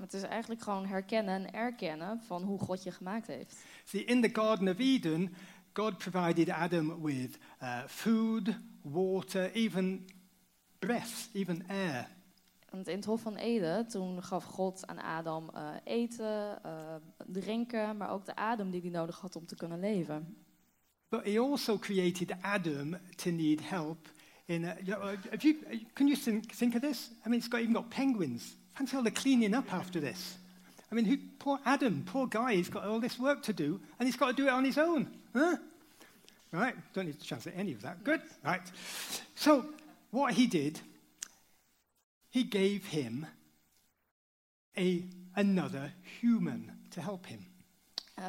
Het 0.00 0.12
is 0.12 0.22
eigenlijk 0.22 0.62
gewoon 0.62 0.86
herkennen 0.86 1.34
en 1.34 1.52
erkennen 1.52 2.20
van 2.20 2.42
hoe 2.42 2.58
God 2.58 2.82
je 2.82 2.90
gemaakt 2.90 3.26
heeft. 3.26 3.56
See, 3.84 4.04
in 4.04 4.22
the 4.22 4.30
Garden 4.32 4.68
of 4.68 4.78
Eden, 4.78 5.34
God 5.72 5.98
provided 5.98 6.48
Adam 6.48 7.02
with 7.02 7.38
uh, 7.62 7.84
food, 7.86 8.58
water, 8.82 9.52
even 9.52 10.06
breath, 10.78 11.28
even 11.32 11.66
air. 11.68 12.08
Want 12.70 12.88
in 12.88 12.96
het 12.96 13.04
Hof 13.04 13.20
van 13.20 13.36
Eden, 13.36 13.88
toen 13.88 14.22
gaf 14.22 14.44
God 14.44 14.86
aan 14.86 14.98
Adam 14.98 15.50
eh, 15.54 15.68
eten, 15.84 16.62
eh, 16.62 16.94
drinken, 17.26 17.96
maar 17.96 18.10
ook 18.10 18.26
de 18.26 18.36
adem 18.36 18.70
die 18.70 18.80
hij 18.80 18.90
nodig 18.90 19.20
had 19.20 19.36
om 19.36 19.46
te 19.46 19.56
kunnen 19.56 19.80
leven. 19.80 20.36
But 21.08 21.24
he 21.24 21.38
also 21.38 21.78
created 21.78 22.42
Adam 22.42 22.96
to 23.16 23.30
need 23.30 23.68
help 23.68 24.08
in. 24.50 24.64
A, 24.64 24.76
you 24.84 24.92
know, 24.92 25.16
have 25.30 25.44
you, 25.44 25.56
uh, 25.72 25.76
can 25.94 26.08
you 26.08 26.16
think, 26.16 26.52
think 26.52 26.74
of 26.74 26.82
this? 26.82 27.10
I 27.24 27.28
mean, 27.28 27.38
it's 27.38 27.48
got, 27.48 27.60
even 27.60 27.74
got 27.74 27.90
penguins. 27.90 28.56
Fancy 28.74 28.96
all 28.96 29.02
the 29.02 29.10
cleaning 29.10 29.54
up 29.54 29.72
after 29.72 30.00
this. 30.00 30.36
I 30.90 30.94
mean, 30.94 31.04
who, 31.04 31.16
poor 31.38 31.60
Adam, 31.64 32.02
poor 32.04 32.26
guy, 32.26 32.54
he's 32.54 32.68
got 32.68 32.84
all 32.84 33.00
this 33.00 33.18
work 33.18 33.42
to 33.44 33.52
do, 33.52 33.80
and 33.98 34.08
he's 34.08 34.16
got 34.16 34.28
to 34.28 34.32
do 34.32 34.46
it 34.46 34.50
on 34.50 34.64
his 34.64 34.76
own. 34.76 35.08
Huh? 35.32 35.56
Right? 36.52 36.74
Don't 36.92 37.06
need 37.06 37.20
to 37.20 37.26
translate 37.26 37.54
any 37.56 37.72
of 37.72 37.82
that. 37.82 38.02
Good. 38.02 38.20
Right. 38.44 38.62
So, 39.36 39.66
what 40.10 40.34
he 40.34 40.48
did, 40.48 40.80
he 42.30 42.42
gave 42.42 42.86
him 42.86 43.26
a, 44.76 45.04
another 45.36 45.92
human 46.20 46.72
to 46.90 47.00
help 47.00 47.26
him. 47.26 47.46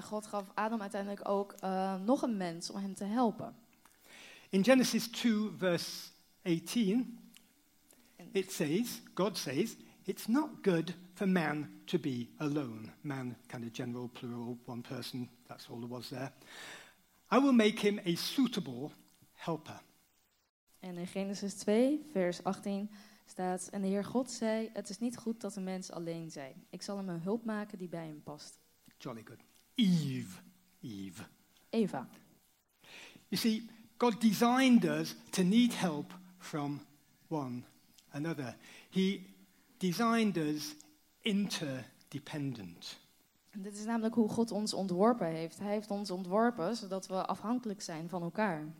God 0.09 0.27
gaf 0.27 0.51
Adam 0.53 0.81
uiteindelijk 0.81 1.29
ook 1.29 1.53
eh, 1.59 1.95
nog 2.01 2.21
een 2.21 2.37
mens 2.37 2.69
om 2.69 2.81
hem 2.81 2.93
te 2.93 3.03
helpen. 3.03 3.55
In 4.49 4.63
Genesis 4.63 5.07
2, 5.07 5.49
verse 5.57 6.10
18, 6.43 7.17
it 8.33 8.51
says, 8.51 9.01
God 9.13 9.37
says, 9.37 9.75
it's 10.05 10.27
not 10.27 10.61
good 10.61 10.93
for 11.13 11.27
man 11.27 11.69
to 11.85 11.99
be 11.99 12.29
alone. 12.39 12.91
Man, 13.03 13.35
kind 13.47 13.63
of 13.63 13.73
general, 13.73 14.09
plural, 14.09 14.57
one 14.65 14.81
person, 14.81 15.29
that's 15.47 15.67
all 15.69 15.79
there 15.79 15.89
was 15.89 16.09
there. 16.09 16.31
I 17.29 17.37
will 17.39 17.53
make 17.53 17.79
him 17.79 17.99
a 18.05 18.15
suitable 18.15 18.91
helper. 19.33 19.79
En 20.79 20.97
in 20.97 21.07
Genesis 21.07 21.53
2, 21.53 22.05
vers 22.11 22.43
18 22.43 22.89
staat: 23.25 23.67
En 23.71 23.81
de 23.81 23.87
Heer 23.87 24.05
God 24.05 24.31
zei: 24.31 24.69
Het 24.73 24.89
is 24.89 24.99
niet 24.99 25.17
goed 25.17 25.41
dat 25.41 25.53
de 25.53 25.61
mens 25.61 25.91
alleen 25.91 26.31
zij. 26.31 26.55
Ik 26.69 26.81
zal 26.81 26.97
hem 26.97 27.09
een 27.09 27.21
hulp 27.21 27.45
maken 27.45 27.77
die 27.77 27.87
bij 27.87 28.05
hem 28.05 28.23
past. 28.23 28.59
Jolly 28.97 29.21
good. 29.25 29.39
Eve. 29.75 30.41
Eve. 30.81 31.23
Eva. 31.69 32.07
You 33.27 33.41
see, 33.41 33.69
God 33.97 34.21
designed 34.21 34.83
us 34.83 35.15
to 35.29 35.43
need 35.43 35.79
help 35.79 36.13
from 36.43 36.81
one 37.27 37.63
another. 38.11 38.55
He 38.89 39.21
designed 39.77 40.37
us 40.37 40.75
interdependent. 41.21 42.99
En 43.49 43.61
Dit 43.61 43.77
is 43.77 43.85
namelijk 43.85 44.15
hoe 44.15 44.29
God 44.29 44.51
ons 44.51 44.73
ontworpen 44.73 45.27
heeft. 45.27 45.59
Hij 45.59 45.71
heeft 45.71 45.91
ons 45.91 46.11
ontworpen 46.11 46.75
zodat 46.75 47.07
we 47.07 47.25
afhankelijk 47.25 47.81
zijn 47.81 48.09
van 48.09 48.21
elkaar. 48.21 48.73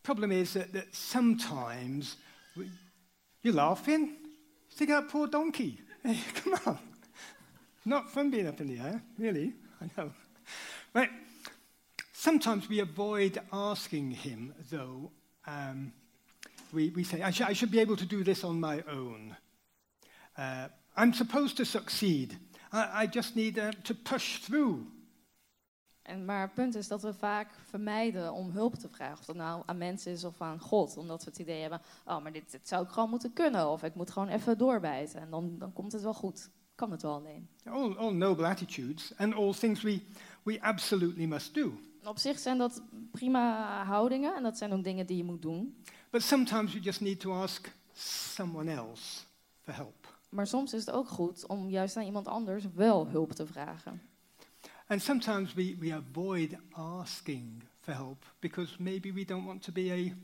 Problem 0.00 0.30
is 0.30 0.52
that, 0.52 0.72
that 0.72 0.86
sometimes 0.90 2.16
we, 2.52 2.70
you're 3.40 3.58
laughing. 3.58 4.10
Stick 4.68 4.90
out 4.90 5.06
poor 5.06 5.30
donkey. 5.30 5.78
Hey, 6.00 6.18
come 6.42 6.58
on. 6.64 6.78
Not 7.82 8.10
fun 8.10 8.30
being 8.30 8.48
up 8.48 8.60
in 8.60 8.66
the 8.66 8.82
air, 8.82 9.02
really. 9.16 9.54
I 9.80 9.86
know. 9.94 10.10
Right. 10.92 11.10
Sometimes 12.12 12.68
we 12.68 12.80
avoid 12.80 13.40
asking 13.50 14.10
him, 14.10 14.54
though. 14.70 15.10
Um, 15.46 15.92
we, 16.72 16.92
we 16.94 17.04
say, 17.04 17.22
I, 17.22 17.30
sh- 17.30 17.50
I 17.50 17.54
should 17.54 17.72
be 17.72 17.80
able 17.80 17.96
to 17.96 18.06
do 18.06 18.22
this 18.22 18.44
on 18.44 18.60
my 18.60 18.82
own. 18.88 19.36
Uh, 20.38 20.68
I'm 20.96 21.12
supposed 21.12 21.56
to 21.56 21.64
succeed. 21.64 22.38
I, 22.72 23.02
I 23.02 23.06
just 23.06 23.34
need 23.34 23.58
uh, 23.58 23.70
to 23.82 23.94
push 23.94 24.38
through. 24.38 24.86
En 26.02 26.24
maar 26.24 26.40
het 26.40 26.54
punt 26.54 26.74
is 26.74 26.88
dat 26.88 27.02
we 27.02 27.14
vaak 27.14 27.48
vermijden 27.68 28.32
om 28.32 28.50
hulp 28.50 28.74
te 28.74 28.88
vragen. 28.88 29.18
Of 29.18 29.24
dat 29.24 29.36
nou 29.36 29.62
aan 29.66 29.78
mensen 29.78 30.12
is 30.12 30.24
of 30.24 30.40
aan 30.40 30.60
God. 30.60 30.96
Omdat 30.96 31.24
we 31.24 31.30
het 31.30 31.38
idee 31.38 31.60
hebben, 31.60 31.80
oh, 32.04 32.22
maar 32.22 32.32
dit, 32.32 32.50
dit 32.50 32.68
zou 32.68 32.84
ik 32.84 32.90
gewoon 32.90 33.10
moeten 33.10 33.32
kunnen. 33.32 33.68
Of 33.68 33.82
ik 33.82 33.94
moet 33.94 34.10
gewoon 34.10 34.28
even 34.28 34.58
doorbijten. 34.58 35.20
En 35.20 35.30
dan, 35.30 35.58
dan 35.58 35.72
komt 35.72 35.92
het 35.92 36.02
wel 36.02 36.14
goed. 36.14 36.50
Kan 36.74 36.90
het 36.90 37.02
wel 37.02 37.14
alleen. 37.14 37.48
All, 37.64 37.96
all 37.96 38.12
noble 38.12 38.46
attitudes 38.46 39.12
and 39.16 39.34
all 39.34 39.52
things 39.52 39.82
we, 39.82 40.02
we 40.42 40.62
absolutely 40.62 41.26
must 41.26 41.54
do. 41.54 41.72
Op 42.04 42.18
zich 42.18 42.38
zijn 42.38 42.58
dat 42.58 42.82
prima 43.10 43.84
houdingen. 43.84 44.34
En 44.36 44.42
dat 44.42 44.58
zijn 44.58 44.72
ook 44.72 44.84
dingen 44.84 45.06
die 45.06 45.16
je 45.16 45.24
moet 45.24 45.42
doen. 45.42 45.82
But 46.10 46.22
sometimes 46.22 46.72
we 46.72 46.80
just 46.80 47.00
need 47.00 47.20
to 47.20 47.32
ask 47.32 47.72
someone 47.94 48.70
else 48.70 49.24
for 49.60 49.74
help. 49.74 50.18
Maar 50.28 50.46
soms 50.46 50.72
is 50.72 50.86
het 50.86 50.94
ook 50.94 51.08
goed 51.08 51.46
om 51.46 51.68
juist 51.68 51.96
aan 51.96 52.04
iemand 52.04 52.26
anders 52.26 52.64
wel 52.74 53.06
hulp 53.06 53.32
te 53.32 53.46
vragen. 53.46 54.02
And 54.86 55.02
sometimes 55.02 55.54
we, 55.54 55.76
we 55.78 55.94
avoid 55.94 56.56
asking 56.70 57.62
for 57.80 57.94
help 57.94 58.24
because 58.38 58.82
maybe 58.82 59.12
we 59.12 59.24
don't 59.24 59.46
want 59.46 59.62
to 59.62 59.72
be 59.72 59.92
a 59.92 60.14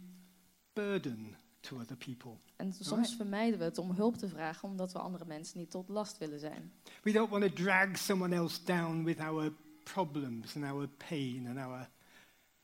burden 0.72 1.36
to 1.60 1.76
other 1.80 1.96
people. 1.96 2.30
En 2.56 2.72
soms 2.72 3.14
vermijden 3.16 3.58
we 3.58 3.64
het 3.64 3.78
om 3.78 3.90
hulp 3.90 4.16
te 4.16 4.28
vragen 4.28 4.68
omdat 4.68 4.92
we 4.92 4.98
andere 4.98 5.24
mensen 5.24 5.58
niet 5.58 5.70
tot 5.70 5.88
last 5.88 6.18
willen 6.18 6.40
zijn. 6.40 6.72
We 7.02 7.12
don't 7.12 7.30
want 7.30 7.42
to 7.42 7.62
drag 7.62 7.98
someone 7.98 8.34
else 8.34 8.64
down 8.64 9.04
with 9.04 9.18
our 9.18 9.52
problems 9.92 10.56
and 10.56 10.64
our 10.64 10.88
pain 11.08 11.46
and 11.46 11.58
our 11.58 11.88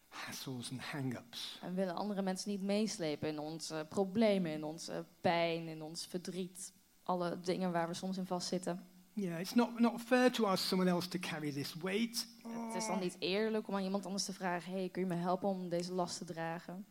hassles 0.08 0.70
and 0.70 0.80
hang-ups. 0.80 1.58
En 1.62 1.68
we 1.68 1.74
willen 1.74 1.94
andere 1.94 2.22
mensen 2.22 2.50
niet 2.50 2.62
meeslepen 2.62 3.28
in 3.28 3.38
onze 3.38 3.86
problemen, 3.88 4.52
in 4.52 4.64
onze 4.64 5.04
pijn, 5.20 5.68
in 5.68 5.82
ons 5.82 6.06
verdriet. 6.06 6.72
Alle 7.02 7.40
dingen 7.40 7.72
waar 7.72 7.88
we 7.88 7.94
soms 7.94 8.16
in 8.16 8.26
vastzitten. 8.26 8.86
Yeah, 9.14 9.40
it's 9.40 9.54
not, 9.54 9.78
not 9.78 10.00
fair 10.00 10.30
to 10.30 10.46
ask 10.46 10.64
someone 10.64 10.90
else 10.90 11.08
to 11.08 11.18
carry 11.18 11.52
this 11.52 11.74
weight. 11.74 12.26
Het 12.42 12.74
is 12.74 12.86
dan 12.86 12.98
niet 12.98 13.16
eerlijk 13.18 13.68
om 13.68 13.74
aan 13.74 13.82
iemand 13.82 14.06
anders 14.06 14.24
te 14.24 14.32
vragen: 14.32 14.72
hey, 14.72 14.88
kun 14.88 15.02
je 15.02 15.08
me 15.08 15.14
helpen 15.14 15.48
om 15.48 15.68
deze 15.68 15.92
last 15.92 16.18
te 16.18 16.24
dragen? 16.24 16.86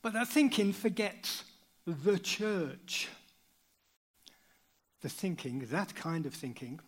But 0.00 0.12
that 0.12 0.32
thinking 0.32 0.74
forgets 0.74 1.44
the 1.84 2.18
church. 2.22 3.08
The 4.98 5.08
thinking, 5.08 5.68
that 5.68 5.92
kind 5.92 6.26
of 6.26 6.36
thinking, 6.36 6.80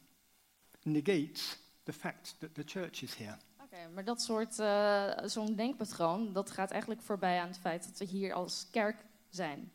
negates 0.83 1.59
the 1.85 1.93
fact 1.93 2.35
that 2.39 2.55
the 2.55 2.63
church 2.67 3.03
is 3.03 3.15
here. 3.15 3.37
Oké, 3.63 3.89
maar 3.95 4.05
dat 4.05 4.23
soort, 4.23 4.59
eh, 4.59 5.11
zo'n 5.25 5.55
denkpatroon, 5.55 6.33
dat 6.33 6.51
gaat 6.51 6.71
eigenlijk 6.71 7.03
voorbij 7.03 7.41
aan 7.41 7.49
het 7.49 7.59
feit 7.59 7.85
dat 7.85 7.99
we 7.99 8.05
hier 8.05 8.33
als 8.33 8.67
kerk 8.71 9.05
zijn. 9.29 9.71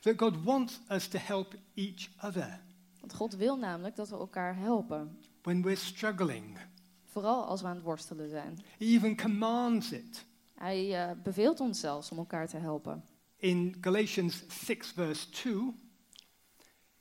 That 0.00 0.18
God 0.18 0.42
wants 0.42 0.80
us 0.90 1.08
to 1.08 1.18
help 1.18 1.54
each 1.74 2.08
other 2.24 2.60
Want 3.00 3.14
God 3.14 3.34
wil 3.34 3.56
namelijk 3.56 3.96
dat 3.96 4.08
we 4.08 4.16
elkaar 4.16 4.56
helpen. 4.56 5.18
when 5.42 5.62
we're 5.62 5.76
struggling. 5.76 6.58
Vooral 7.04 7.44
als 7.44 7.60
we 7.60 7.66
aan 7.66 7.74
het 7.74 7.84
worstelen 7.84 8.28
zijn. 8.30 8.58
He 8.78 8.84
even 8.84 9.16
commands 9.16 9.92
it. 9.92 10.24
Hij 10.54 11.08
eh, 11.08 11.16
beveelt 11.22 11.60
ons 11.60 11.80
zelfs 11.80 12.10
om 12.10 12.18
elkaar 12.18 12.48
te 12.48 12.56
helpen. 12.56 13.04
In 13.36 13.76
Galatians 13.80 14.42
6, 14.64 14.90
verse 14.90 15.30
2, 15.30 15.72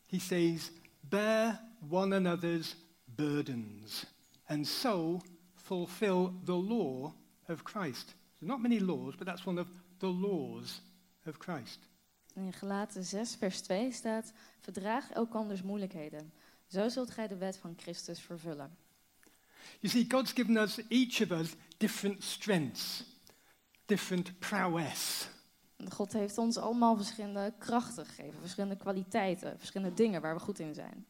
he 0.06 0.20
says, 0.20 0.72
Bear 1.00 1.62
one 1.90 2.16
another's 2.16 2.76
burdens, 3.06 4.06
and 4.50 4.68
so 4.68 5.22
fulfill 5.56 6.34
the 6.44 6.54
law 6.54 7.14
of 7.48 7.64
Christ. 7.64 8.16
So, 8.40 8.46
not 8.46 8.62
many 8.62 8.80
laws, 8.80 9.16
but 9.16 9.28
that's 9.28 9.46
one 9.46 9.60
of 9.60 9.68
the 10.00 10.08
laws 10.08 10.82
of 11.26 11.38
Christ. 11.38 11.80
In 12.36 12.54
Galaten 12.54 13.04
6, 13.04 13.36
vers 13.36 13.62
2 13.62 13.92
staat: 13.92 14.34
Verdraag 14.60 15.10
elkanders 15.12 15.62
moeilijkheden. 15.62 16.32
Zo 16.68 16.90
zult 16.90 17.12
gij 17.12 17.28
de 17.28 17.38
wet 17.38 17.58
van 17.58 17.74
Christus 17.78 18.20
vervullen. 18.20 18.78
You 19.80 19.94
see, 19.94 20.06
God's 20.08 20.32
given 20.32 20.58
us, 20.58 20.80
each 20.88 21.22
of 21.22 21.32
us, 21.32 21.56
different 21.78 22.24
strengths, 22.24 23.04
different 23.86 24.40
prowess. 24.40 25.28
God 25.90 26.14
heeft 26.14 26.38
ons 26.38 26.58
allemaal 26.58 26.96
verschillende 26.96 27.54
krachten 27.58 28.06
gegeven, 28.06 28.40
verschillende 28.40 28.76
kwaliteiten, 28.76 29.58
verschillende 29.58 29.96
dingen 29.96 30.22
waar 30.22 30.34
we 30.34 30.40
goed 30.40 30.60
in 30.60 30.74
zijn. 30.74 31.06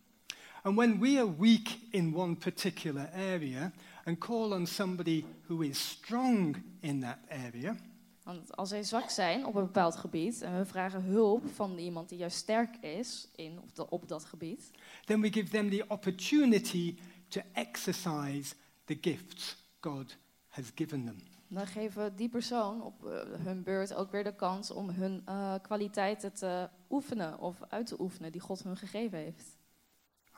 And 0.64 0.76
when 0.78 1.00
we 1.00 1.18
are 1.20 1.36
weak 1.38 1.80
in 1.90 2.14
one 2.16 2.36
particular 2.36 3.10
area 3.14 3.72
and 4.06 4.18
call 4.18 4.54
on 4.54 4.68
somebody 4.68 5.26
who 5.48 5.62
is 5.64 5.90
strong 5.90 6.56
in 6.80 7.00
that 7.00 7.18
area, 7.30 7.76
Want 8.24 8.56
als 8.56 8.70
wij 8.72 8.84
zwak 8.84 9.10
zijn 9.10 9.46
op 9.46 9.56
een 9.56 9.64
bepaald 9.66 9.96
gebied 9.96 10.42
en 10.42 10.58
we 10.58 10.66
vragen 10.66 11.02
hulp 11.04 11.44
van 11.54 11.78
iemand 11.78 12.10
die 12.10 12.18
juist 12.18 12.38
sterk 12.38 12.76
is 12.82 13.28
in, 13.36 13.60
of 13.60 13.72
de- 13.72 13.90
op 13.90 14.08
dat 14.08 14.26
gebied, 14.26 14.72
then 15.06 15.22
we 15.22 15.32
give 15.34 15.50
them 15.50 15.70
the 15.70 15.86
opportunity 15.88 16.96
to 17.28 17.42
exercise 17.54 18.54
the 18.86 18.98
gifts 19.02 19.64
God 19.80 20.18
has 20.48 20.72
given 20.76 21.06
them. 21.06 21.16
dan 21.48 21.68
geven 21.68 22.04
we 22.04 22.16
die 22.16 22.30
persoon 22.30 22.82
op 22.84 23.06
eh, 23.06 23.12
hun 23.44 23.64
beurt 23.64 23.94
ook 23.94 24.12
weer 24.12 24.24
de 24.24 24.36
kans 24.36 24.72
om 24.72 24.90
hun 24.90 25.22
eh, 25.26 25.54
kwaliteiten 25.62 26.34
te 26.34 26.70
oefenen 26.90 27.40
of 27.40 27.56
uit 27.70 27.88
te 27.88 28.00
oefenen 28.02 28.32
die 28.32 28.42
God 28.42 28.64
hun 28.64 28.78
gegeven 28.78 29.18
heeft. 29.18 29.58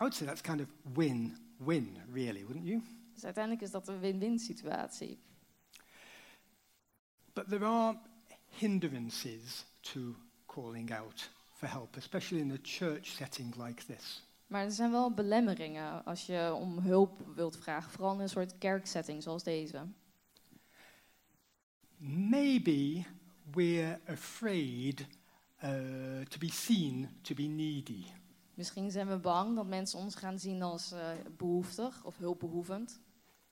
I 0.01 0.03
would 0.03 0.15
say 0.15 0.25
that's 0.25 0.41
kind 0.41 0.61
of 0.61 0.67
win-win, 0.95 2.01
really, 2.11 2.43
wouldn't 2.43 2.65
you? 2.65 2.81
Dus 3.13 3.23
uiteindelijk 3.23 3.63
is 3.63 3.71
dat 3.71 3.87
een 3.87 3.99
win-win 3.99 4.39
situatie. 4.39 5.19
But 7.33 7.49
there 7.49 7.65
are 7.65 7.99
hindrances 8.47 9.65
to 9.81 10.15
calling 10.45 10.91
out 10.91 11.29
for 11.51 11.67
help, 11.67 11.97
especially 11.97 12.41
in 12.41 12.51
a 12.51 12.57
church 12.61 13.05
setting 13.05 13.55
like 13.55 13.85
this. 13.85 14.23
Maar 14.47 14.63
er 14.63 14.71
zijn 14.71 14.91
wel 14.91 15.13
belemmeringen 15.13 16.05
als 16.05 16.25
je 16.25 16.53
om 16.53 16.79
hulp 16.79 17.35
wilt 17.35 17.57
vragen, 17.57 17.91
vooral 17.91 18.13
in 18.13 18.19
een 18.19 18.29
soort 18.29 18.57
kerksetting 18.57 19.23
zoals 19.23 19.43
deze. 19.43 19.87
Maybe 22.29 23.05
we're 23.51 23.99
afraid 24.07 25.07
uh, 25.63 26.21
to 26.21 26.37
be 26.39 26.51
seen 26.51 27.09
to 27.21 27.35
be 27.35 27.43
needy. 27.43 28.05
Misschien 28.61 28.91
zijn 28.91 29.07
we 29.07 29.17
bang 29.17 29.55
dat 29.55 29.67
mensen 29.67 29.99
ons 29.99 30.15
gaan 30.15 30.39
zien 30.39 30.61
als 30.61 30.91
eh, 30.91 30.99
behoeftig 31.37 32.05
of 32.05 32.17
hulpbehoevend. 32.17 32.99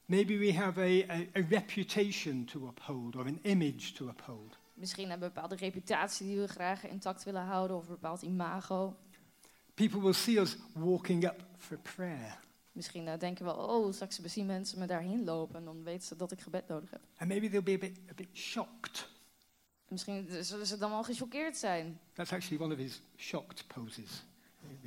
Maybe 0.06 0.38
we 0.38 0.54
have 0.54 0.80
a, 0.82 1.14
a, 1.14 1.20
a 1.36 1.46
reputation 1.50 2.46
to 2.46 2.68
uphold 2.68 3.16
or 3.16 3.26
an 3.26 3.40
image 3.42 3.92
to 3.94 4.08
uphold. 4.08 4.58
Misschien 4.74 5.10
hebben 5.10 5.20
we 5.20 5.26
een 5.26 5.34
bepaalde 5.34 5.66
reputatie 5.66 6.28
die 6.28 6.40
we 6.40 6.48
graag 6.48 6.88
intact 6.88 7.24
willen 7.24 7.42
houden 7.42 7.78
of 7.78 7.84
een 7.84 7.94
bepaald 7.94 8.22
imago. 8.22 8.96
People 9.74 10.02
will 10.02 10.14
see 10.14 10.40
us 10.40 10.58
walking 10.74 11.24
up 11.24 11.46
for 11.58 11.78
prayer. 11.78 12.40
Misschien 12.72 13.08
eh, 13.08 13.20
denken 13.20 13.46
we, 13.46 13.56
oh, 13.56 13.94
straks 13.94 14.20
zien 14.20 14.46
mensen 14.46 14.80
me 14.80 14.86
daarheen 14.86 15.24
lopen 15.24 15.56
en 15.56 15.66
dan 15.66 15.84
weten 15.84 16.08
ze 16.08 16.16
dat 16.16 16.32
ik 16.32 16.42
gebed 16.42 16.68
nodig 16.68 16.90
heb. 16.90 17.02
And 17.18 17.30
maybe 17.30 17.50
they'll 17.50 17.64
be 17.64 17.74
a 17.74 17.78
bit, 17.78 18.00
a 18.10 18.14
bit 18.14 18.30
shocked. 18.34 19.10
Misschien 19.88 20.44
zullen 20.44 20.68
ze 20.68 20.78
dan 20.78 20.90
wel 20.90 21.04
gechoqueerd 21.04 21.58
zijn. 21.58 22.00
That's 22.14 22.32
actually 22.32 22.64
one 22.64 22.74
of 22.74 22.80
his 22.80 23.02
shocked 23.16 23.68
poses, 23.68 24.24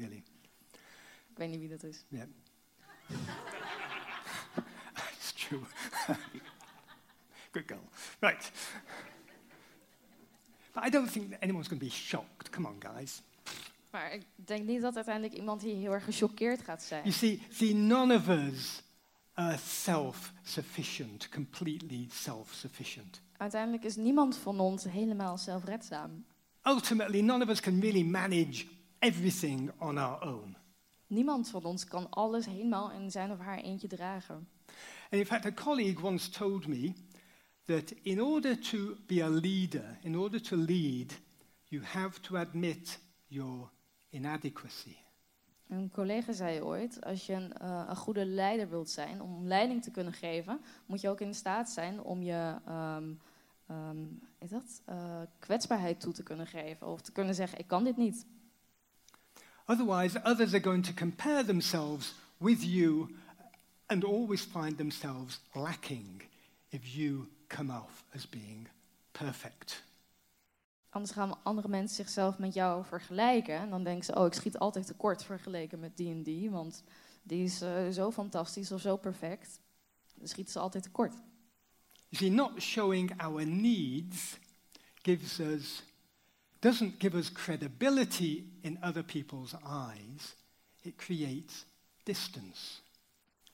really. 0.03 0.23
Ik 1.31 1.37
weet 1.39 1.51
niet 1.51 1.59
wie 1.59 1.69
dat 1.69 1.83
is. 1.83 2.05
Yeah. 2.09 2.27
it's 5.19 5.33
true. 5.33 5.61
Good 7.53 7.67
girl. 7.67 7.89
Right. 8.21 8.53
But 10.73 10.85
I 10.85 10.91
don't 10.91 11.13
think 11.13 11.35
anyone's 11.41 11.69
going 11.69 11.81
to 11.81 11.87
be 11.87 11.91
shocked. 11.91 12.51
Come 12.51 12.69
on, 12.69 12.77
guys. 12.79 13.23
Maar 13.91 14.13
ik 14.15 14.23
denk 14.35 14.67
niet 14.67 14.81
dat 14.81 14.97
uiteindelijk 14.97 15.35
iemand 15.35 15.63
hier 15.63 15.77
heel 15.77 15.93
erg 15.93 16.05
gechoqueerd 16.05 16.63
gaat 16.63 16.83
zijn. 16.83 17.03
You 17.03 17.15
see, 17.15 17.43
see, 17.51 17.75
none 17.75 18.15
of 18.15 18.29
us 18.29 18.83
are 19.35 19.57
self-sufficient, 19.57 21.29
completely 21.29 22.07
self-sufficient. 22.11 23.21
Uiteindelijk 23.37 23.85
is 23.85 23.97
niemand 23.97 24.37
van 24.37 24.61
ons 24.61 24.85
helemaal 24.85 25.39
zelfredzaam. 25.39 26.25
Ultimately, 26.63 27.21
none 27.21 27.45
of 27.45 27.51
us 27.51 27.61
can 27.61 27.81
really 27.81 28.03
manage 28.03 28.65
everything 29.03 29.71
on 29.79 29.99
our 29.99 30.21
own. 30.21 30.57
Niemand 31.07 31.51
van 31.51 31.65
ons 31.65 31.85
kan 31.85 32.11
alles 32.11 32.47
helemaal 32.47 32.91
in 32.91 33.11
zijn 33.11 33.31
of 33.31 33.39
haar 33.39 33.59
eentje 33.59 33.89
dragen. 33.89 34.49
And 35.11 35.21
in 35.21 35.27
fact, 35.27 35.45
a 35.45 35.53
colleague 35.53 36.05
once 36.05 36.31
told 36.31 36.67
me 36.67 36.93
that 37.65 37.91
in 38.03 38.23
order 38.23 38.59
to 38.59 38.97
be 39.07 39.23
a 39.25 39.29
leader, 39.29 39.99
in 40.03 40.17
order 40.17 40.43
to 40.43 40.57
lead, 40.57 41.21
you 41.65 41.83
have 41.85 42.21
to 42.21 42.37
admit 42.37 43.01
your 43.27 43.71
inadequacy. 44.11 44.97
Een 45.69 45.91
collega 45.91 46.33
zei 46.33 46.63
ooit, 46.63 47.05
als 47.05 47.27
je 47.27 47.33
een, 47.33 47.53
eh, 47.53 47.85
een 47.89 47.97
goede 47.97 48.27
leider 48.27 48.69
wilt 48.69 48.91
zijn, 48.91 49.23
om 49.23 49.47
leiding 49.47 49.83
te 49.83 49.91
kunnen 49.91 50.13
geven, 50.13 50.61
moet 50.87 51.01
je 51.01 51.09
ook 51.09 51.21
in 51.21 51.35
staat 51.35 51.71
zijn 51.71 52.03
om 52.03 52.23
je 52.23 52.57
ehm, 52.67 53.13
ehm, 53.67 54.05
is 54.39 54.51
dat, 54.51 54.83
eh, 54.85 55.21
kwetsbaarheid 55.39 56.01
toe 56.01 56.13
te 56.13 56.23
kunnen 56.23 56.47
geven. 56.47 56.87
Of 56.87 57.01
te 57.01 57.13
kunnen 57.13 57.35
zeggen, 57.35 57.59
ik 57.59 57.67
kan 57.67 57.85
dit 57.85 57.97
niet. 57.97 58.27
Otherwise, 59.67 60.19
others 60.25 60.53
are 60.55 60.63
going 60.63 60.85
to 60.87 60.93
compare 60.93 61.45
themselves 61.45 62.15
with 62.39 62.65
you 62.65 63.09
and 63.87 64.05
always 64.05 64.43
find 64.43 64.77
themselves 64.77 65.41
lacking 65.55 66.23
if 66.71 66.97
you 66.97 67.27
come 67.49 67.71
off 67.71 68.05
as 68.15 68.29
being 68.29 68.69
perfect. 69.13 69.83
Anders 70.91 71.13
gaan 71.13 71.39
andere 71.43 71.69
mensen 71.69 71.97
zichzelf 71.97 72.39
met 72.39 72.55
jou 72.55 72.85
vergelijken. 72.85 73.55
En 73.55 73.71
dan 73.71 73.85
denken 73.85 74.05
ze, 74.05 74.15
oh, 74.15 74.27
ik 74.27 74.33
schiet 74.33 74.59
altijd 74.59 74.87
tekort 74.87 75.25
vergeleken 75.25 75.81
met 75.81 75.97
die 75.97 76.11
en 76.11 76.23
die. 76.23 76.51
Want 76.51 76.83
die 77.23 77.45
is 77.45 77.61
eh, 77.61 77.89
zo 77.89 78.11
fantastisch 78.11 78.73
of 78.73 78.81
zo 78.81 78.97
perfect. 78.97 79.61
Dan 80.15 80.29
schieten 80.29 80.53
ze 80.53 80.59
altijd 80.59 80.83
tekort. 80.83 81.15
You 82.09 82.25
see, 82.25 82.31
not 82.31 82.63
showing 82.63 83.23
our 83.23 83.47
needs 83.47 84.39
gives 85.03 85.41
us, 85.41 85.83
doesn't 86.63 87.01
give 87.01 87.19
us 87.19 87.33
credibility 87.33 88.45
in 88.63 88.79
other 88.83 89.03
people's 89.03 89.55
eyes. 89.65 90.37
It 90.83 90.97
creates 90.97 91.67
distance. 92.05 92.81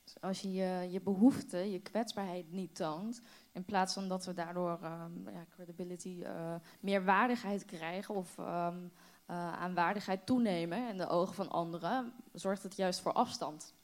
Dus 0.05 0.21
als 0.21 0.41
je, 0.41 0.53
je 0.53 0.89
je 0.91 1.01
behoefte, 1.01 1.57
je 1.57 1.81
kwetsbaarheid 1.81 2.53
niet 2.53 2.75
toont, 2.75 3.23
in 3.53 3.65
plaats 3.65 3.95
van 3.95 4.09
dat 4.09 4.25
we 4.25 4.35
daardoor 4.35 4.79
ehm, 4.83 5.31
ja, 5.31 5.47
credibility, 5.55 6.23
eh, 6.23 6.55
meer 6.81 7.05
waardigheid 7.05 7.65
krijgen 7.65 8.15
of 8.15 8.39
ehm, 8.39 8.87
eh, 9.27 9.53
aan 9.53 9.75
waardigheid 9.75 10.27
toenemen 10.27 10.89
in 10.89 10.97
de 10.97 11.09
ogen 11.09 11.35
van 11.35 11.51
anderen, 11.51 12.13
zorgt 12.33 12.63
het 12.63 12.77
juist 12.77 13.01
voor 13.01 13.13
afstand. 13.13 13.75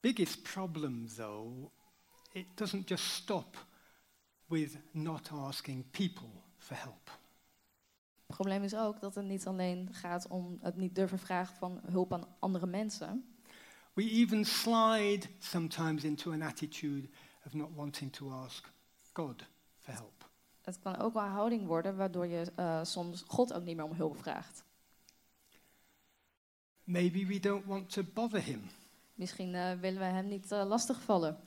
Biggest 0.00 0.42
problem, 0.42 1.08
though, 1.16 1.70
it 2.32 2.46
doesn't 2.54 2.88
just 2.88 3.04
stop 3.04 3.66
with 4.48 4.78
not 4.90 5.30
asking 5.32 5.90
people 5.90 6.28
for 6.56 6.76
help. 6.76 7.18
Het 8.26 8.36
probleem 8.36 8.62
is 8.62 8.74
ook 8.74 9.00
dat 9.00 9.14
het 9.14 9.24
niet 9.24 9.46
alleen 9.46 9.88
gaat 9.92 10.26
om 10.26 10.58
het 10.60 10.76
niet 10.76 10.94
durven 10.94 11.18
vragen 11.18 11.56
van 11.56 11.80
hulp 11.90 12.12
aan 12.12 12.26
andere 12.38 12.66
mensen. 12.66 13.24
We 13.92 14.10
even 14.10 14.44
slide 14.44 15.26
sometimes 15.38 16.04
into 16.04 16.32
an 16.32 16.42
attitude 16.42 17.08
of 17.46 17.54
not 17.54 17.68
wanting 17.74 18.12
to 18.12 18.30
ask 18.30 18.72
God 19.12 19.44
for 19.78 19.94
help. 19.94 20.30
Het 20.62 20.78
kan 20.78 20.96
ook 20.96 21.14
wel 21.14 21.22
een 21.22 21.30
houding 21.30 21.66
worden 21.66 21.96
waardoor 21.96 22.26
je 22.26 22.52
eh, 22.54 22.84
soms 22.84 23.24
God 23.26 23.52
ook 23.52 23.64
niet 23.64 23.76
meer 23.76 23.84
om 23.84 23.92
hulp 23.92 24.18
vraagt. 24.18 24.64
Maybe 26.84 27.26
we 27.26 27.40
don't 27.40 27.64
want 27.64 27.90
to 27.90 28.02
bother 28.14 28.42
him. 28.42 28.60
Misschien 29.14 29.54
eh, 29.54 29.72
willen 29.80 29.98
we 29.98 30.04
hem 30.04 30.28
niet 30.28 30.52
eh, 30.52 30.66
lastigvallen. 30.66 31.38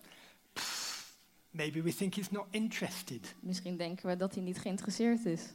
Maybe 1.51 1.81
we 1.81 1.93
think 1.93 2.15
he's 2.15 2.29
not 2.29 2.45
interested. 2.49 3.35
Misschien 3.39 3.77
denken 3.77 4.07
we 4.07 4.15
dat 4.15 4.33
hij 4.33 4.43
niet 4.43 4.59
geïnteresseerd 4.59 5.25
is. 5.25 5.53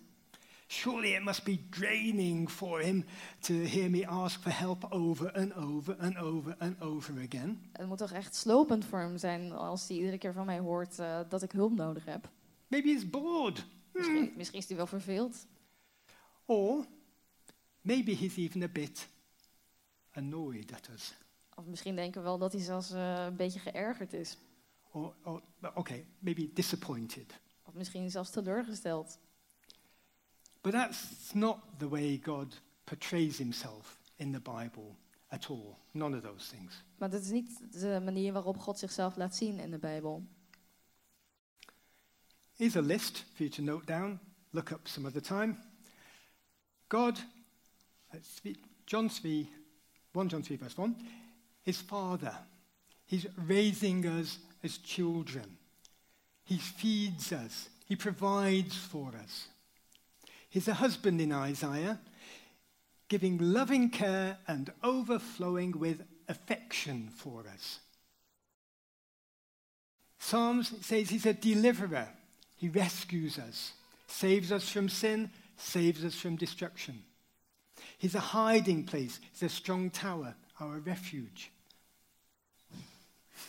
Surely 0.68 1.14
it 1.14 1.22
must 1.22 1.44
be 1.44 1.58
draining 1.70 2.50
for 2.50 2.80
him 2.80 3.04
to 3.40 3.54
hear 3.54 3.90
me 3.90 4.06
ask 4.06 4.40
for 4.40 4.50
help 4.50 4.92
over 4.92 5.32
and 5.32 5.54
over 5.54 5.96
and 5.98 6.16
over 6.16 6.56
and 6.58 6.80
over 6.80 7.14
again. 7.28 7.70
Het 7.72 7.86
moet 7.86 7.98
toch 7.98 8.12
echt 8.12 8.34
slopend 8.34 8.84
voor 8.84 8.98
hem 8.98 9.18
zijn 9.18 9.52
als 9.52 9.88
hij 9.88 9.96
iedere 9.96 10.18
keer 10.18 10.32
van 10.32 10.46
mij 10.46 10.58
hoort 10.58 10.98
eh, 10.98 11.20
dat 11.28 11.42
ik 11.42 11.52
hulp 11.52 11.74
nodig 11.74 12.04
heb. 12.04 12.28
Maybe 12.66 12.88
he's 12.88 13.10
bored. 13.10 13.66
Misschien, 13.92 14.32
misschien 14.36 14.58
is 14.58 14.68
hij 14.68 14.76
wel 14.76 14.86
verveeld. 14.86 15.46
Or 16.44 16.84
maybe 17.80 18.14
he's 18.14 18.36
even 18.36 18.62
a 18.62 18.68
bit 18.68 19.08
annoyed 20.12 20.72
at 20.72 20.88
us. 20.94 21.14
Of 21.54 21.64
misschien 21.64 21.96
denken 21.96 22.20
we 22.20 22.26
wel 22.26 22.38
dat 22.38 22.52
hij 22.52 22.62
zelfs 22.62 22.90
eh, 22.90 23.24
een 23.26 23.36
beetje 23.36 23.58
geërgerd 23.60 24.12
is. 24.12 24.36
Or, 24.96 25.12
or 25.24 25.42
okay, 25.74 26.06
maybe 26.18 26.50
disappointed. 26.54 27.34
Of 27.64 27.74
misschien 27.74 28.10
zelfs 28.10 28.30
teleurgesteld. 28.30 29.18
But 30.60 30.72
that's 30.72 31.34
not 31.34 31.58
the 31.78 31.88
way 31.88 32.18
God 32.18 32.54
portrays 32.84 33.38
himself 33.38 33.98
in 34.16 34.32
the 34.32 34.40
Bible 34.40 34.96
at 35.28 35.50
all. 35.50 35.78
None 35.92 36.16
of 36.16 36.22
those 36.22 36.48
things. 36.48 36.82
Maar 36.98 37.10
dat 37.10 37.22
is 37.22 37.30
niet 37.30 37.72
de 37.72 38.00
manier 38.04 38.32
waarop 38.32 38.58
God 38.58 38.78
zichzelf 38.78 39.16
laat 39.16 39.36
zien 39.36 39.58
in 39.58 39.70
de 39.70 39.78
Bijbel. 39.78 40.26
Here's 42.56 42.76
a 42.76 42.80
list 42.80 43.24
for 43.34 43.44
you 43.44 43.50
to 43.50 43.62
note 43.62 43.86
down. 43.86 44.20
Look 44.50 44.70
up 44.70 44.88
some 44.88 45.08
other 45.08 45.22
time. 45.22 45.58
God, 46.86 47.24
John 48.84 49.08
3, 49.08 49.50
1 50.12 50.28
John 50.28 50.42
3, 50.42 50.56
verse 50.56 50.76
1, 50.76 50.96
is 51.62 51.80
Father. 51.80 52.46
He's 53.04 53.26
raising 53.46 54.06
us 54.06 54.38
as 54.66 54.76
children. 54.78 55.56
He 56.44 56.58
feeds 56.58 57.32
us. 57.32 57.70
He 57.86 57.96
provides 57.96 58.76
for 58.76 59.12
us. 59.22 59.48
He's 60.50 60.68
a 60.68 60.74
husband 60.74 61.20
in 61.20 61.32
Isaiah, 61.32 61.98
giving 63.08 63.38
loving 63.38 63.88
care 63.88 64.38
and 64.46 64.70
overflowing 64.82 65.78
with 65.78 66.02
affection 66.28 67.08
for 67.14 67.44
us. 67.52 67.78
Psalms 70.18 70.74
says 70.84 71.08
he's 71.08 71.26
a 71.26 71.32
deliverer. 71.32 72.08
He 72.56 72.68
rescues 72.68 73.38
us, 73.38 73.72
saves 74.06 74.50
us 74.50 74.68
from 74.68 74.88
sin, 74.88 75.30
saves 75.56 76.04
us 76.04 76.14
from 76.14 76.36
destruction. 76.36 77.02
He's 77.98 78.14
a 78.14 78.20
hiding 78.20 78.84
place, 78.84 79.20
he's 79.32 79.42
a 79.42 79.54
strong 79.54 79.90
tower, 79.90 80.34
our 80.60 80.78
refuge. 80.78 81.50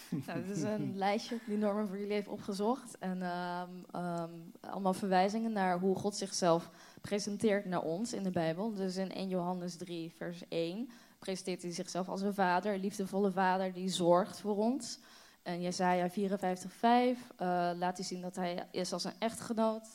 Nou, 0.25 0.43
dit 0.45 0.57
is 0.57 0.63
een 0.63 0.97
lijstje 0.97 1.39
die 1.45 1.57
Norman 1.57 1.87
voor 1.87 1.97
jullie 1.97 2.13
heeft 2.13 2.27
opgezocht. 2.27 2.97
En 2.97 3.21
ehm, 3.21 3.69
ehm, 3.91 4.31
allemaal 4.59 4.93
verwijzingen 4.93 5.51
naar 5.51 5.79
hoe 5.79 5.95
God 5.95 6.15
zichzelf 6.15 6.69
presenteert 7.01 7.65
naar 7.65 7.81
ons 7.81 8.13
in 8.13 8.23
de 8.23 8.29
Bijbel. 8.29 8.73
Dus 8.73 8.95
in 8.95 9.11
1 9.11 9.27
Johannes 9.27 9.75
3, 9.75 10.13
vers 10.17 10.41
1 10.49 10.89
presenteert 11.19 11.61
hij 11.61 11.71
zichzelf 11.71 12.09
als 12.09 12.21
een 12.21 12.33
vader, 12.33 12.73
een 12.73 12.79
liefdevolle 12.79 13.31
vader 13.31 13.73
die 13.73 13.89
zorgt 13.89 14.39
voor 14.39 14.57
ons. 14.57 14.99
En 15.43 15.61
Jesaja 15.61 16.09
54, 16.09 16.71
5 16.73 17.31
eh, 17.37 17.47
laat 17.75 17.97
hij 17.97 18.05
zien 18.05 18.21
dat 18.21 18.35
hij 18.35 18.67
is 18.71 18.93
als 18.93 19.03
een 19.03 19.19
echtgenoot. 19.19 19.87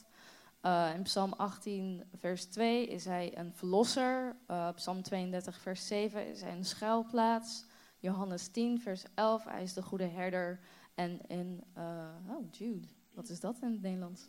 Eh, 0.61 0.91
in 0.95 1.03
Psalm 1.03 1.33
18, 1.33 2.03
vers 2.19 2.45
2 2.45 2.87
is 2.87 3.05
hij 3.05 3.39
een 3.39 3.53
verlosser. 3.55 4.37
Eh, 4.47 4.69
Psalm 4.75 5.03
32, 5.03 5.61
vers 5.61 5.87
7 5.87 6.29
is 6.29 6.41
hij 6.41 6.53
een 6.53 6.65
schuilplaats. 6.65 7.65
Johannes 8.03 8.49
10, 8.49 8.81
vers 8.81 9.05
11, 9.15 9.45
hij 9.45 9.63
is 9.63 9.73
de 9.73 9.83
goede 9.83 10.07
herder. 10.07 10.61
En 10.95 11.21
in, 11.29 11.65
eh, 11.73 12.09
oh, 12.29 12.53
Jude, 12.53 12.87
wat 13.15 13.29
is 13.29 13.41
dat 13.41 13.59
in 13.61 13.73
het 13.73 13.83
Nederlands? 13.83 14.29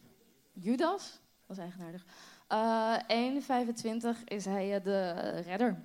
Judas? 0.52 1.20
Dat 1.48 1.58
is 1.58 1.64
eigenaardig. 1.64 2.06
Eh 2.48 3.00
1, 3.08 3.42
25 3.42 4.24
is 4.24 4.46
hij 4.46 4.76
eh, 4.76 4.84
de 4.84 5.12
redder. 5.40 5.82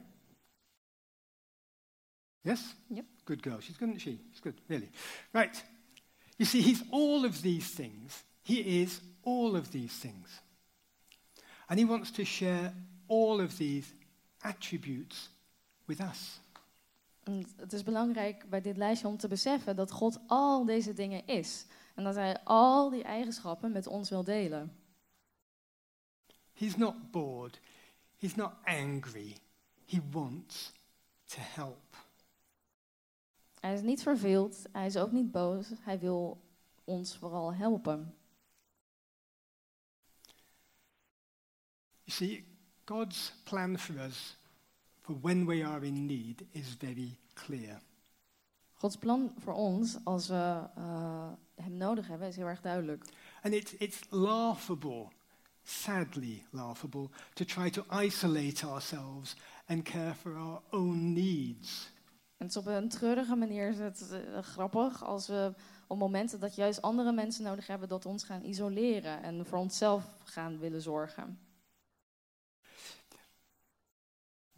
Yes? 2.40 2.74
Yep. 2.86 3.04
Good 3.24 3.42
girl. 3.42 3.60
She's 3.60 3.76
good, 3.76 4.00
she? 4.00 4.18
She's 4.30 4.40
good, 4.40 4.60
really. 4.66 4.90
Right. 5.30 5.64
You 6.36 6.48
see, 6.48 6.62
he's 6.62 6.82
all 6.90 7.24
of 7.24 7.40
these 7.40 7.74
things. 7.74 8.24
He 8.42 8.54
is 8.54 9.00
all 9.20 9.56
of 9.56 9.68
these 9.68 9.98
things. 9.98 10.42
And 11.66 11.78
he 11.78 11.86
wants 11.86 12.10
to 12.10 12.24
share 12.24 12.74
all 13.06 13.40
of 13.40 13.56
these 13.56 13.94
attributes 14.40 15.28
with 15.86 16.00
us. 16.00 16.40
Het 17.56 17.72
is 17.72 17.82
belangrijk 17.82 18.50
bij 18.50 18.60
dit 18.60 18.76
lijstje 18.76 19.08
om 19.08 19.16
te 19.16 19.28
beseffen 19.28 19.76
dat 19.76 19.90
God 19.90 20.18
al 20.26 20.64
deze 20.64 20.92
dingen 20.92 21.26
is. 21.26 21.66
En 21.94 22.04
dat 22.04 22.14
hij 22.14 22.40
al 22.44 22.90
die 22.90 23.02
eigenschappen 23.02 23.72
met 23.72 23.86
ons 23.86 24.10
wil 24.10 24.24
delen. 24.24 24.76
He's 26.52 26.76
not 26.76 27.10
bored. 27.10 27.60
He's 28.16 28.34
not 28.34 28.52
angry. 28.64 29.36
He 29.86 30.00
wants 30.10 30.72
to 31.24 31.38
help. 31.40 32.06
Hij 33.60 33.74
is 33.74 33.80
niet 33.80 34.02
verveeld, 34.02 34.66
hij 34.72 34.86
is 34.86 34.96
ook 34.96 35.12
niet 35.12 35.30
boos, 35.30 35.68
hij 35.80 35.98
wil 35.98 36.40
ons 36.84 37.16
vooral 37.16 37.54
helpen. 37.54 38.14
You 42.04 42.16
see, 42.16 42.46
God's 42.84 43.32
plan 43.44 43.78
for 43.78 43.98
us 43.98 44.37
for 45.08 45.16
when 45.22 45.46
we 45.46 45.62
are 45.62 45.86
in 45.86 46.06
need 46.06 46.46
is 46.52 46.68
very 46.78 47.18
clear. 47.34 47.80
Gods 48.74 48.96
plan 48.96 49.32
voor 49.38 49.54
ons, 49.54 49.98
als 50.04 50.28
we 50.28 50.60
eh, 50.74 51.28
hem 51.54 51.76
nodig 51.76 52.08
hebben, 52.08 52.28
is 52.28 52.36
heel 52.36 52.46
erg 52.46 52.60
duidelijk. 52.60 53.04
And 53.42 53.54
it's, 53.54 53.72
it's 53.72 54.00
laughable, 54.08 55.08
sadly 55.62 56.44
laughable, 56.50 57.08
to 57.32 57.44
try 57.44 57.70
to 57.70 57.84
isolate 58.02 58.66
ourselves 58.66 59.36
and 59.66 59.82
care 59.82 60.14
for 60.14 60.36
our 60.36 60.60
own 60.70 61.12
needs. 61.12 61.92
En 62.36 62.46
het 62.46 62.48
is 62.48 62.56
op 62.56 62.66
een 62.66 62.88
treurige 62.88 63.36
manier 63.36 63.68
is 63.68 63.78
het 63.78 64.10
eh, 64.10 64.42
grappig 64.42 65.04
als 65.04 65.26
we 65.26 65.54
op 65.86 65.98
momenten 65.98 66.40
dat 66.40 66.54
juist 66.54 66.82
andere 66.82 67.12
mensen 67.12 67.44
nodig 67.44 67.66
hebben, 67.66 67.88
dat 67.88 68.06
ons 68.06 68.24
gaan 68.24 68.44
isoleren 68.44 69.22
en 69.22 69.46
voor 69.46 69.58
onszelf 69.58 70.04
gaan 70.24 70.58
willen 70.58 70.82
zorgen. 70.82 71.38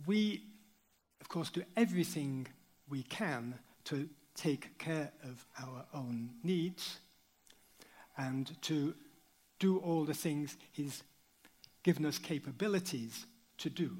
We, 0.07 0.41
of 1.21 1.29
course, 1.29 1.51
do 1.53 1.63
everything 1.75 2.49
we 2.89 3.03
can 3.03 3.59
to 3.83 3.97
take 4.33 4.69
care 4.77 5.13
of 5.23 5.47
our 5.59 5.85
own 5.93 6.31
needs 6.43 7.01
and 8.17 8.63
to 8.63 8.95
do 9.59 9.79
all 9.79 10.05
the 10.05 10.15
things 10.15 10.57
He's 10.73 11.03
given 11.83 12.05
us 12.05 12.21
capabilities 12.21 13.27
to 13.57 13.73
do. 13.73 13.91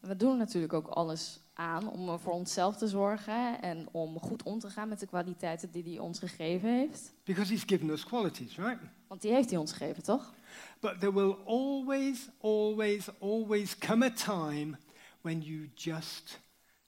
We 0.00 0.16
doen 0.16 0.36
natuurlijk 0.36 0.72
ook 0.72 0.86
alles 0.86 1.40
aan 1.54 1.88
om 1.88 2.18
voor 2.18 2.32
onszelf 2.32 2.76
te 2.76 2.88
zorgen 2.88 3.62
en 3.62 3.88
om 3.90 4.20
goed 4.20 4.42
om 4.42 4.58
te 4.58 4.70
gaan 4.70 4.88
met 4.88 5.00
de 5.00 5.06
kwaliteiten 5.06 5.70
die 5.70 5.82
hij 5.82 5.98
ons 5.98 6.18
gegeven 6.18 6.68
heeft. 6.68 7.12
Because 7.24 7.52
He's 7.52 7.64
given 7.66 7.90
us 7.90 8.04
qualities, 8.04 8.56
right? 8.56 8.80
Want 9.06 9.20
die 9.22 9.32
heeft 9.32 9.50
hij 9.50 9.58
ons 9.58 9.72
gegeven, 9.72 10.02
toch? 10.02 10.34
But 10.80 11.00
there 11.00 11.12
will 11.12 11.36
always, 11.46 12.28
always, 12.40 13.08
always 13.20 13.78
come 13.78 14.04
a 14.04 14.10
time 14.10 14.78
when 15.20 15.40
you 15.40 15.70
just 15.74 16.40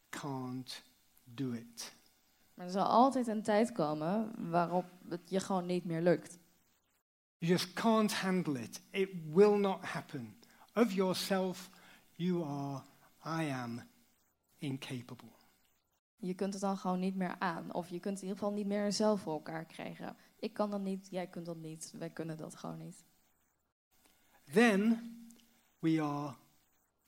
can't 0.08 0.82
do 1.24 1.52
it. 1.52 1.94
Maar 2.54 2.66
er 2.66 2.72
zal 2.72 2.86
altijd 2.86 3.26
een 3.26 3.42
tijd 3.42 3.72
komen 3.72 4.50
waarop 4.50 4.84
het 5.08 5.30
je 5.30 5.40
gewoon 5.40 5.66
niet 5.66 5.84
meer 5.84 6.02
lukt. 6.02 6.38
You 7.38 7.52
just 7.52 7.72
can't 7.72 8.12
handle 8.12 8.60
it. 8.60 8.82
It 8.90 9.08
will 9.32 9.58
not 9.58 9.84
happen. 9.84 10.36
Of 10.74 10.92
yourself, 10.92 11.70
you 12.14 12.44
are, 12.44 12.82
I 13.42 13.50
am, 13.50 13.82
incapable. 14.58 15.28
Je 16.16 16.34
kunt 16.34 16.52
het 16.52 16.62
dan 16.62 16.76
gewoon 16.76 17.00
niet 17.00 17.16
meer 17.16 17.36
aan. 17.38 17.74
Of 17.74 17.88
je 17.88 18.00
kunt 18.00 18.16
in 18.16 18.22
ieder 18.22 18.38
geval 18.38 18.52
niet 18.52 18.66
meer 18.66 18.92
zelf 18.92 19.20
voor 19.20 19.32
elkaar 19.32 19.64
krijgen. 19.64 20.16
Ik 20.38 20.52
kan 20.52 20.70
dat 20.70 20.80
niet, 20.80 21.08
jij 21.10 21.26
kunt 21.26 21.46
dat 21.46 21.56
niet, 21.56 21.92
wij 21.98 22.10
kunnen 22.10 22.36
dat 22.36 22.56
gewoon 22.56 22.78
niet. 22.78 23.04
Then 24.52 24.98
we 25.78 26.02
are 26.02 26.34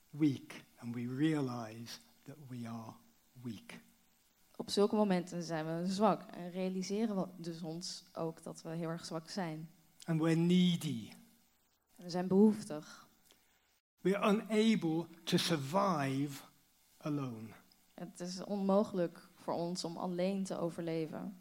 weak 0.09 0.63
and 0.83 0.93
we 0.93 1.07
realize 1.07 1.99
that 2.25 2.35
we 2.49 2.67
are 2.67 2.93
weak. 3.41 3.79
Op 4.55 4.69
zulke 4.69 4.95
momenten 4.95 5.43
zijn 5.43 5.65
we 5.65 5.87
zwak 5.87 6.21
en 6.21 6.51
realiseren 6.51 7.15
we 7.15 7.27
dus 7.37 7.61
ons 7.61 8.03
ook 8.13 8.43
dat 8.43 8.61
we 8.61 8.69
heel 8.69 8.89
erg 8.89 9.05
zwak 9.05 9.29
zijn. 9.29 9.69
And 10.05 10.21
we're 10.21 10.35
needy. 10.35 11.11
We 11.95 12.09
zijn 12.09 12.27
behoeftig. 12.27 13.07
We're 14.01 14.29
unable 14.29 15.07
to 15.23 15.37
survive 15.37 16.41
alone. 16.97 17.47
Het 17.93 18.19
is 18.19 18.43
onmogelijk 18.43 19.27
voor 19.35 19.53
ons 19.53 19.83
om 19.83 19.97
alleen 19.97 20.43
te 20.43 20.57
overleven. 20.57 21.37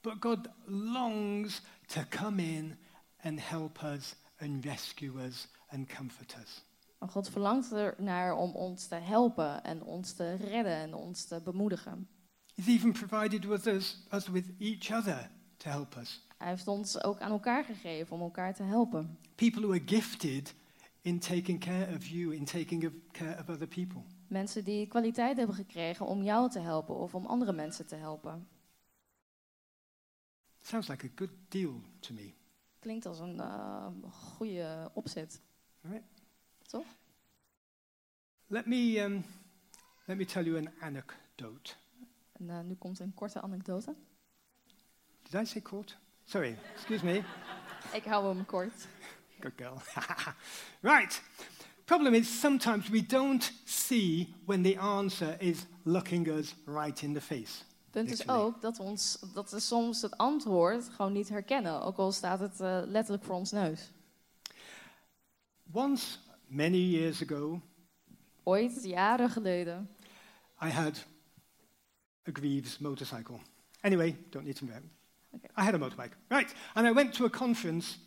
But 0.00 0.16
God 0.20 0.48
longs 0.64 1.62
to 1.86 2.02
come 2.08 2.42
in 2.42 2.76
and 3.22 3.48
help 3.48 3.82
us 3.82 4.14
and 4.38 4.64
rescue 4.64 5.22
us 5.26 5.48
and 5.66 5.94
comfort 5.96 6.36
us. 6.42 6.62
Maar 7.04 7.12
God 7.12 7.28
verlangt 7.28 7.72
ernaar 7.72 8.36
om 8.36 8.50
ons 8.54 8.86
te 8.86 8.94
helpen 8.94 9.64
en 9.64 9.82
ons 9.82 10.12
te 10.12 10.34
redden 10.34 10.76
en 10.76 10.94
ons 10.94 11.24
te 11.24 11.40
bemoedigen. 11.44 12.08
He's 12.54 12.66
even 12.66 12.92
provided 12.92 13.44
with 13.44 13.66
us, 13.66 14.06
us 14.12 14.28
with 14.28 14.44
each 14.58 14.90
other 14.98 15.30
to 15.56 15.70
help 15.70 15.96
us. 15.96 16.26
Hij 16.38 16.48
heeft 16.48 16.68
ons 16.68 17.02
ook 17.02 17.20
aan 17.20 17.30
elkaar 17.30 17.64
gegeven 17.64 18.16
om 18.16 18.22
elkaar 18.22 18.54
te 18.54 18.62
helpen. 18.62 19.18
People 19.34 19.60
who 19.60 19.70
are 19.70 19.82
gifted 19.86 20.54
in 21.00 21.18
taking 21.18 21.60
care 21.60 21.94
of 21.96 22.06
you, 22.06 22.34
in 22.34 22.44
taking 22.44 22.86
of- 22.86 22.92
care 23.12 23.38
of 23.40 23.48
other 23.48 23.68
people. 23.68 24.02
Mensen 24.28 24.64
die 24.64 24.86
kwaliteit 24.86 25.36
hebben 25.36 25.56
gekregen 25.56 26.06
om 26.06 26.22
jou 26.22 26.50
te 26.50 26.60
helpen 26.60 26.94
of 26.96 27.14
om 27.14 27.26
andere 27.26 27.52
mensen 27.52 27.86
te 27.86 27.96
helpen. 27.96 28.48
Sounds 30.60 30.88
like 30.88 31.06
a 31.06 31.10
good 31.14 31.30
deal 31.48 31.80
to 32.00 32.14
me. 32.14 32.32
Klinkt 32.78 33.06
als 33.06 33.18
een 33.18 33.36
uh, 33.36 33.86
goede 34.10 34.90
opzet. 34.94 35.40
Right? 35.80 36.13
Toch? 36.74 36.86
Let 38.46 38.66
me, 38.66 38.98
um, 38.98 39.24
let 40.06 40.16
me 40.16 40.24
tell 40.24 40.44
you 40.44 40.56
an 40.56 40.70
anecdote. 40.80 41.74
En 42.32 42.44
uh, 42.44 42.60
nu 42.60 42.74
komt 42.74 42.98
een 42.98 43.14
korte 43.14 43.40
anekdote. 43.40 43.94
Did 45.22 45.42
I 45.42 45.44
say 45.44 45.62
quote? 45.62 45.94
Sorry, 46.24 46.58
excuse 46.74 47.04
me. 47.04 47.24
Ik 47.98 48.04
hou 48.04 48.36
hem 48.36 48.44
kort. 48.44 48.86
Good 49.40 49.52
girl. 49.56 49.82
right. 50.92 51.22
Problem 51.84 52.14
is, 52.14 52.40
sometimes 52.40 52.88
we 52.88 53.06
don't 53.06 53.52
see 53.64 54.34
when 54.44 54.62
the 54.62 54.78
answer 54.78 55.36
is 55.38 55.66
looking 55.82 56.28
us 56.28 56.54
right 56.64 57.02
in 57.02 57.12
the 57.12 57.20
face. 57.20 57.62
Punt 57.90 58.10
is 58.10 58.28
ook 58.28 58.60
dat, 58.60 58.78
ons, 58.78 59.18
dat 59.34 59.50
we 59.50 59.60
soms 59.60 60.02
het 60.02 60.16
antwoord 60.16 60.88
gewoon 60.88 61.12
niet 61.12 61.28
herkennen. 61.28 61.82
Ook 61.82 61.96
al 61.96 62.12
staat 62.12 62.40
het 62.40 62.60
uh, 62.60 62.80
letterlijk 62.84 63.24
voor 63.24 63.34
ons 63.34 63.50
neus. 63.50 63.90
Once, 65.72 66.18
many 66.46 66.90
years 66.90 67.22
ago, 67.22 67.60
Ooit, 68.42 68.84
jaren 68.84 69.30
geleden, 69.30 69.88
I 70.62 70.68
had 70.68 71.06
a 72.28 72.30
Greaves 72.32 72.78
motorcycle. 72.78 73.38
Anyway, 73.80 74.16
don't 74.30 74.44
need 74.44 74.56
to 74.56 74.66
know. 74.66 74.80
Okay. 75.34 75.50
I 75.56 75.62
had 75.62 75.74
a 75.74 75.78
motorbike. 75.78 76.16
Right. 76.28 76.54
And 76.74 76.86
I 76.86 76.92
went 76.92 77.12
to 77.14 77.24
a 77.24 77.30
conference 77.30 77.98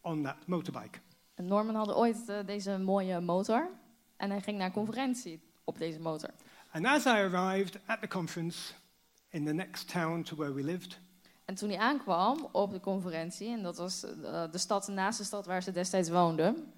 on 0.00 0.22
that 0.22 0.36
motorbike. 0.46 0.98
En 1.34 1.46
Norman 1.46 1.74
had 1.74 1.94
ooit 1.94 2.28
uh, 2.28 2.38
deze 2.46 2.78
mooie 2.78 3.20
motor. 3.20 3.70
En 4.16 4.30
hij 4.30 4.40
ging 4.40 4.58
naar 4.58 4.66
een 4.66 4.72
conferentie 4.72 5.40
op 5.64 5.78
deze 5.78 6.00
motor. 6.00 6.30
And 6.72 6.86
as 6.86 7.04
I 7.04 7.08
arrived 7.08 7.78
at 7.86 8.00
the 8.00 8.08
conference 8.08 8.72
in 9.28 9.44
the 9.44 9.52
next 9.52 9.88
town 9.88 10.22
to 10.22 10.36
where 10.36 10.54
we 10.54 10.62
lived, 10.62 11.00
En 11.44 11.56
toen 11.56 11.68
hij 11.68 11.78
aankwam 11.78 12.48
op 12.52 12.70
de 12.70 12.80
conferentie, 12.80 13.48
en 13.48 13.62
dat 13.62 13.76
was 13.76 14.04
uh, 14.04 14.50
de 14.50 14.58
stad 14.58 14.88
naast 14.88 15.18
de 15.18 15.24
stad 15.24 15.46
waar 15.46 15.62
ze 15.62 15.72
destijds 15.72 16.08
woonden, 16.08 16.72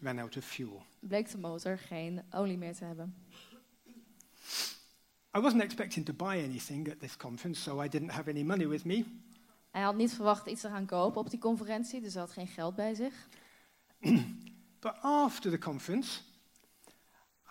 ran 0.00 0.18
out 0.18 0.36
of 0.36 0.44
fuel. 0.44 0.86
bleek 1.00 1.30
de 1.30 1.38
motor 1.38 1.78
geen 1.78 2.22
olie 2.30 2.58
meer 2.58 2.74
te 2.74 2.84
hebben. 2.84 3.14
I 5.36 5.40
wasn't 5.40 5.62
expecting 5.62 6.06
to 6.06 6.12
buy 6.12 6.42
anything 6.44 6.90
at 6.90 7.00
this 7.00 7.16
conference, 7.16 7.60
so 7.60 7.82
I 7.82 7.88
didn't 7.88 8.10
have 8.10 8.30
any 8.30 8.42
money 8.42 8.68
with 8.68 8.84
me. 8.84 9.04
Hij 9.70 9.82
had 9.82 9.96
niet 9.96 10.14
verwacht 10.14 10.46
iets 10.46 10.60
te 10.60 10.68
gaan 10.68 10.86
kopen 10.86 11.20
op 11.20 11.30
die 11.30 11.38
conferentie, 11.38 12.00
dus 12.00 12.12
hij 12.12 12.22
had 12.22 12.32
geen 12.32 12.46
geld 12.46 12.74
bij 12.74 12.94
zich. 12.94 13.28
But 14.80 14.94
after 15.02 15.50
the 15.50 15.58
conference, 15.58 16.20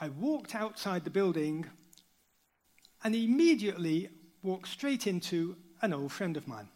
I 0.01 0.09
walked 0.19 0.55
outside 0.55 1.01
the 1.01 1.09
building 1.09 1.65
and 2.97 3.15
immediately 3.15 4.11
walked 4.39 4.67
straight 4.67 5.05
into 5.05 5.55
an 5.79 5.93
old 5.93 6.11
friend 6.11 6.37
of 6.37 6.45
mine. 6.47 6.67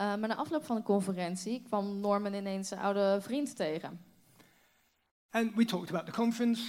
Uh, 0.00 0.06
maar 0.16 0.28
na 0.28 0.34
afloop 0.34 0.64
van 0.64 0.76
de 0.76 0.82
conferentie 0.82 1.62
kwam 1.62 2.00
Norman 2.00 2.34
ineens 2.34 2.68
zijn 2.68 2.80
oude 2.80 3.18
vriend 3.20 3.56
tegen. 3.56 4.00
And 5.30 5.54
we 5.54 5.64
talked 5.64 5.88
about 5.90 6.06
the 6.06 6.12
conference, 6.12 6.62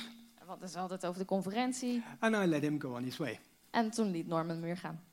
Want 0.45 0.61
het 0.61 0.69
is 0.69 0.75
altijd 0.75 1.05
over 1.05 1.19
de 1.19 1.25
conferentie. 1.25 2.03
and 2.19 2.35
I 2.35 2.45
let 2.45 2.61
him 2.61 2.79
go 2.81 2.95
on 2.95 3.03
his 3.03 3.17
way, 3.17 3.39
En 3.69 3.89
toen 3.89 4.11
liet 4.11 4.27
Norman 4.27 4.61
weer 4.61 4.77
gaan. 4.77 5.03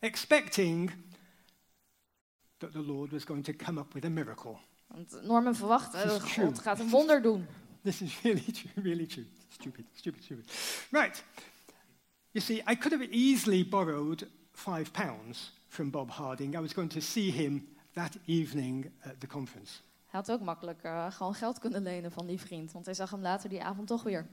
expecting 0.00 0.92
that 2.58 2.72
the 2.72 2.82
Lord 2.82 3.10
was 3.10 3.24
going 3.24 3.44
to 3.44 3.52
come 3.52 3.80
up 3.80 3.92
with 3.92 4.04
a 4.04 4.08
miracle. 4.08 4.56
Want 4.86 5.22
Norman 5.22 5.54
verwachtte, 5.56 5.96
is 5.98 6.32
God 6.32 6.58
gaat 6.58 6.78
een 6.80 6.88
wonder 6.90 7.22
doen. 7.22 7.46
This 7.82 8.00
is 8.02 8.20
really 8.22 8.52
true, 8.52 8.70
really 8.82 9.06
true. 9.06 9.26
Stupid, 9.48 9.84
stupid, 9.94 10.22
stupid. 10.24 10.52
Right. 10.90 11.24
You 12.30 12.44
see, 12.44 12.56
I 12.70 12.76
could 12.76 12.92
have 12.92 13.08
easily 13.10 13.68
borrowed 13.68 14.28
five 14.52 14.90
pounds 14.90 15.52
from 15.68 15.90
Bob 15.90 16.10
Harding. 16.10 16.54
I 16.54 16.60
was 16.60 16.72
going 16.72 16.90
to 16.90 17.00
see 17.00 17.30
him 17.30 17.68
that 17.92 18.16
evening 18.24 18.90
at 19.00 19.20
the 19.20 19.26
conference. 19.26 19.80
Hij 20.06 20.20
had 20.20 20.30
ook 20.30 20.40
makkelijk 20.40 20.84
uh, 20.84 21.12
gewoon 21.12 21.34
geld 21.34 21.58
kunnen 21.58 21.82
lenen 21.82 22.12
van 22.12 22.26
die 22.26 22.40
vriend. 22.40 22.72
Want 22.72 22.84
hij 22.84 22.94
zag 22.94 23.10
hem 23.10 23.20
later 23.20 23.48
die 23.48 23.62
avond 23.62 23.86
toch 23.88 24.02
weer. 24.02 24.28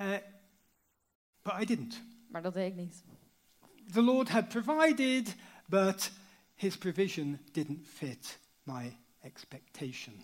Uh, 0.00 0.16
but 1.42 1.54
I 1.60 1.64
didn't. 1.64 2.02
Maar 2.28 2.42
dat 2.42 2.54
deed 2.54 2.70
ik 2.70 2.76
niet. 2.76 3.02
The 3.92 4.02
Lord 4.02 4.28
had 4.28 4.48
provided, 4.48 5.36
but 5.66 6.12
his 6.54 6.76
provision 6.76 7.38
didn't 7.52 7.86
fit 7.86 8.38
my 8.62 8.96
expectation. 9.20 10.14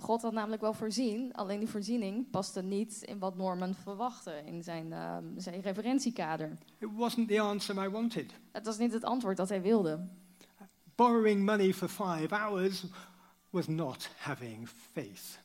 God 0.00 0.22
had 0.22 0.32
namelijk 0.32 0.62
wel 0.62 0.72
voorzien, 0.72 1.32
alleen 1.34 1.58
die 1.58 1.68
voorziening 1.68 2.30
paste 2.30 2.62
niet 2.62 3.02
in 3.02 3.18
wat 3.18 3.36
Norman 3.36 3.74
verwachtte 3.74 4.42
in 4.44 4.62
zijn, 4.62 4.86
uh, 4.86 5.16
zijn 5.36 5.60
referentiekader. 5.60 6.58
It 6.78 6.88
wasn't 6.94 7.28
the 7.28 7.40
answer 7.40 7.84
I 7.84 7.88
wanted. 7.88 8.32
Het 8.52 8.66
was 8.66 8.78
niet 8.78 8.92
het 8.92 9.04
antwoord 9.04 9.36
dat 9.36 9.48
hij 9.48 9.62
wilde. 9.62 10.06
Borrowing 10.94 11.44
money 11.44 11.74
for 11.74 11.88
five 11.88 12.34
hours 12.34 12.84
was 13.50 13.66
not 13.66 14.10
having 14.16 14.68
faith. 14.68 15.38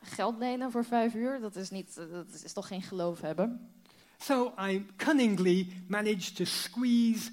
Geld 0.00 0.38
lenen 0.38 0.70
voor 0.70 0.84
vijf 0.84 1.14
uur, 1.14 1.40
dat 1.40 1.56
is, 1.56 1.70
niet, 1.70 1.94
dat 1.94 2.42
is 2.44 2.52
toch 2.52 2.66
geen 2.66 2.82
geloof 2.82 3.20
hebben. 3.20 3.70
So 4.18 4.54
I 4.58 4.86
cunningly 4.96 5.84
managed 5.88 6.36
to 6.36 6.44
squeeze 6.44 7.30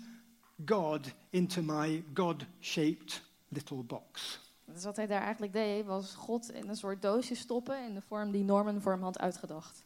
God 0.66 1.14
into 1.30 1.62
my 1.62 2.04
God 2.14 2.46
shaped 2.60 3.22
little 3.48 3.84
box. 3.84 4.40
Dus 4.74 4.84
wat 4.84 4.96
hij 4.96 5.08
daar 5.08 5.22
eigenlijk 5.22 5.54
deed, 5.54 5.86
was 5.86 6.14
God 6.14 6.52
in 6.52 6.70
een 6.70 6.76
soort 6.76 7.02
doosje 7.02 7.36
stoppen 7.36 7.84
in 7.86 7.94
de 7.94 8.02
vorm 8.02 8.32
die 8.32 8.44
Norman 8.44 8.82
voor 8.82 8.92
hem 8.92 9.04
had 9.04 9.20
uitgedacht. 9.20 9.84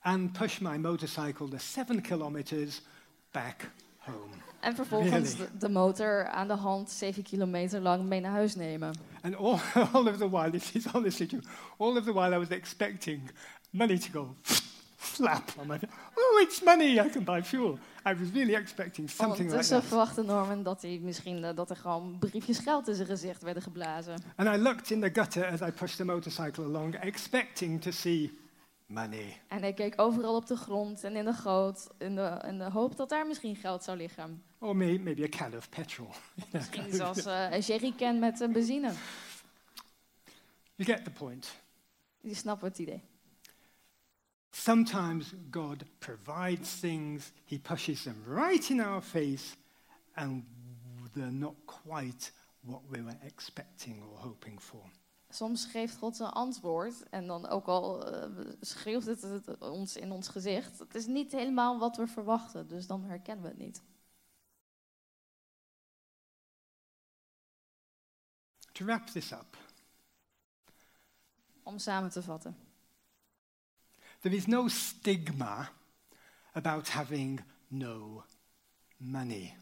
and 0.00 0.32
push 0.32 0.58
my 0.60 0.76
motorcycle 0.76 1.48
the 1.48 1.58
seven 1.58 2.00
kilometers 2.02 2.82
back 3.30 3.70
home. 3.98 4.34
En 4.60 4.74
vervolgens 4.74 5.32
Really? 5.32 5.50
de, 5.52 5.58
de 5.58 5.68
motor 5.68 6.28
aan 6.28 6.48
de 6.48 6.54
hand 6.54 6.90
7 6.90 7.22
kilometer 7.22 7.80
lang 7.80 8.04
mee 8.04 8.20
naar 8.20 8.30
huis 8.32 8.54
nemen. 8.54 8.94
And 9.22 9.36
all, 9.36 9.58
all 9.92 10.06
of 10.08 10.16
the 10.16 10.28
while, 10.30 10.50
this 10.50 10.72
is 10.72 10.86
honestly 10.92 11.26
true, 11.26 11.42
all 11.78 11.96
of 11.96 12.04
the 12.04 12.12
while 12.12 12.34
I 12.34 12.38
was 12.38 12.48
expecting 12.48 13.30
money 13.70 13.98
to 13.98 14.10
go 14.12 14.34
flap 15.04 15.52
on 15.58 15.66
my 15.66 15.78
Oh, 16.14 16.40
it's 16.42 16.62
money, 16.62 16.98
I 17.06 17.10
can 17.10 17.24
buy 17.24 17.42
fuel. 17.42 17.78
I 18.06 18.14
was 18.14 18.30
really 18.32 18.54
expecting 18.54 19.10
something 19.10 19.30
like 19.30 19.42
Ondertussen 19.42 19.80
that. 19.80 19.88
verwachtte 19.88 20.22
Norman 20.22 20.62
dat 20.62 20.82
hij 20.82 20.98
misschien 21.02 21.44
eh, 21.44 21.56
dat 21.56 21.70
er 21.70 21.76
gewoon 21.76 22.16
briefjes 22.18 22.58
geld 22.58 22.88
in 22.88 22.94
zijn 22.94 23.06
gezicht 23.06 23.42
werden 23.42 23.62
geblazen. 23.62 24.14
And 24.36 24.48
I 24.48 24.62
looked 24.62 24.90
in 24.90 25.00
the 25.00 25.10
gutter 25.12 25.46
as 25.46 25.60
I 25.60 25.70
pushed 25.70 25.96
the 25.96 26.04
motorcycle 26.04 26.64
along, 26.64 26.94
expecting 26.94 27.82
to 27.82 27.90
see 27.90 28.38
money. 28.86 29.40
En 29.48 29.60
hij 29.60 29.72
keek 29.72 30.00
overal 30.00 30.34
op 30.36 30.46
de 30.46 30.56
grond 30.56 31.04
en 31.04 31.16
in 31.16 31.24
de 31.24 31.32
goot 31.32 31.86
in 31.98 32.14
de, 32.14 32.42
in 32.46 32.58
de 32.58 32.70
hoop 32.70 32.96
dat 32.96 33.08
daar 33.08 33.26
misschien 33.26 33.56
geld 33.56 33.84
zou 33.84 33.96
liggen. 33.96 34.42
Or 34.58 34.76
may, 34.76 34.98
maybe 34.98 35.22
a 35.24 35.28
can 35.28 35.56
of 35.56 35.68
petrol. 35.68 36.08
Misschien 36.52 36.92
zelfs 36.92 37.24
eh, 37.24 37.46
een 37.50 37.60
jerrycan 37.60 38.18
met 38.18 38.40
eh, 38.40 38.48
benzine. 38.48 38.92
You 40.74 40.90
get 40.92 41.04
the 41.04 41.10
point. 41.10 41.54
Die 42.20 42.34
snappen 42.34 42.68
het 42.68 42.78
idee. 42.78 43.02
Sometimes 44.54 45.34
God 45.50 45.84
provides 45.98 46.78
things, 46.80 47.32
He 47.44 47.58
pushes 47.58 48.04
them 48.04 48.22
right 48.24 48.70
in 48.70 48.80
our 48.80 49.02
face, 49.02 49.56
and 50.16 50.44
they're 51.12 51.32
not 51.32 51.54
quite 51.66 52.30
what 52.62 52.80
we 52.88 53.02
were 53.02 53.16
expecting 53.26 54.00
or 54.00 54.16
hoping 54.18 54.60
for. 54.60 54.80
Soms 55.30 55.64
geeft 55.64 55.96
God 55.96 56.18
een 56.18 56.26
antwoord 56.26 57.08
en 57.10 57.26
dan 57.26 57.46
ook 57.46 57.66
al 57.66 58.12
eh, 58.12 58.30
schreeuwt 58.60 59.04
het, 59.04 59.22
het 59.22 59.58
ons 59.58 59.96
in 59.96 60.12
ons 60.12 60.28
gezicht. 60.28 60.78
Het 60.78 60.94
is 60.94 61.06
niet 61.06 61.32
helemaal 61.32 61.78
wat 61.78 61.96
we 61.96 62.06
verwachten, 62.06 62.68
dus 62.68 62.86
dan 62.86 63.04
herkennen 63.04 63.44
we 63.44 63.50
het 63.50 63.58
niet. 63.58 63.82
To 68.72 68.84
wrap 68.84 69.06
this 69.06 69.32
up, 69.32 69.56
Om 71.62 71.78
samen 71.78 72.10
te 72.10 72.22
vatten. 72.22 72.56
There 74.24 74.36
is 74.36 74.46
no 74.46 74.68
stigma 74.68 75.68
about 76.54 76.88
having 76.88 77.40
no 77.68 78.24
money. 78.96 79.54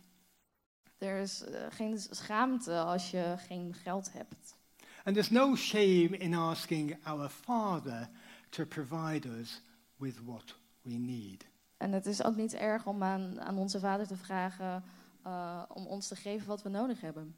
Er 0.99 1.19
is 1.19 1.45
eh, 1.45 1.67
geen 1.71 1.99
schaamte 1.99 2.79
als 2.79 3.11
je 3.11 3.35
geen 3.39 3.75
geld 3.75 4.13
hebt. 4.13 4.57
And 5.05 5.15
there's 5.15 5.31
no 5.31 5.57
shame 5.57 6.17
in 6.17 6.35
asking 6.35 6.97
our 7.05 7.29
Father 7.29 8.09
to 8.49 8.65
provide 8.65 9.29
us 9.41 9.61
with 9.97 10.25
what 10.25 10.55
we 10.83 10.93
need. 10.93 11.45
En 11.77 11.93
het 11.93 12.07
is 12.07 12.23
ook 12.23 12.37
niet 12.37 12.55
erg 12.55 12.87
om 12.87 13.03
aan, 13.03 13.41
aan 13.41 13.59
onze 13.59 13.81
vader 13.81 14.07
te 14.07 14.17
vragen 14.17 14.85
eh, 15.23 15.63
om 15.69 15.87
ons 15.87 16.09
te 16.09 16.17
geven 16.17 16.47
wat 16.47 16.63
we 16.63 16.69
nodig 16.69 17.01
hebben. 17.01 17.37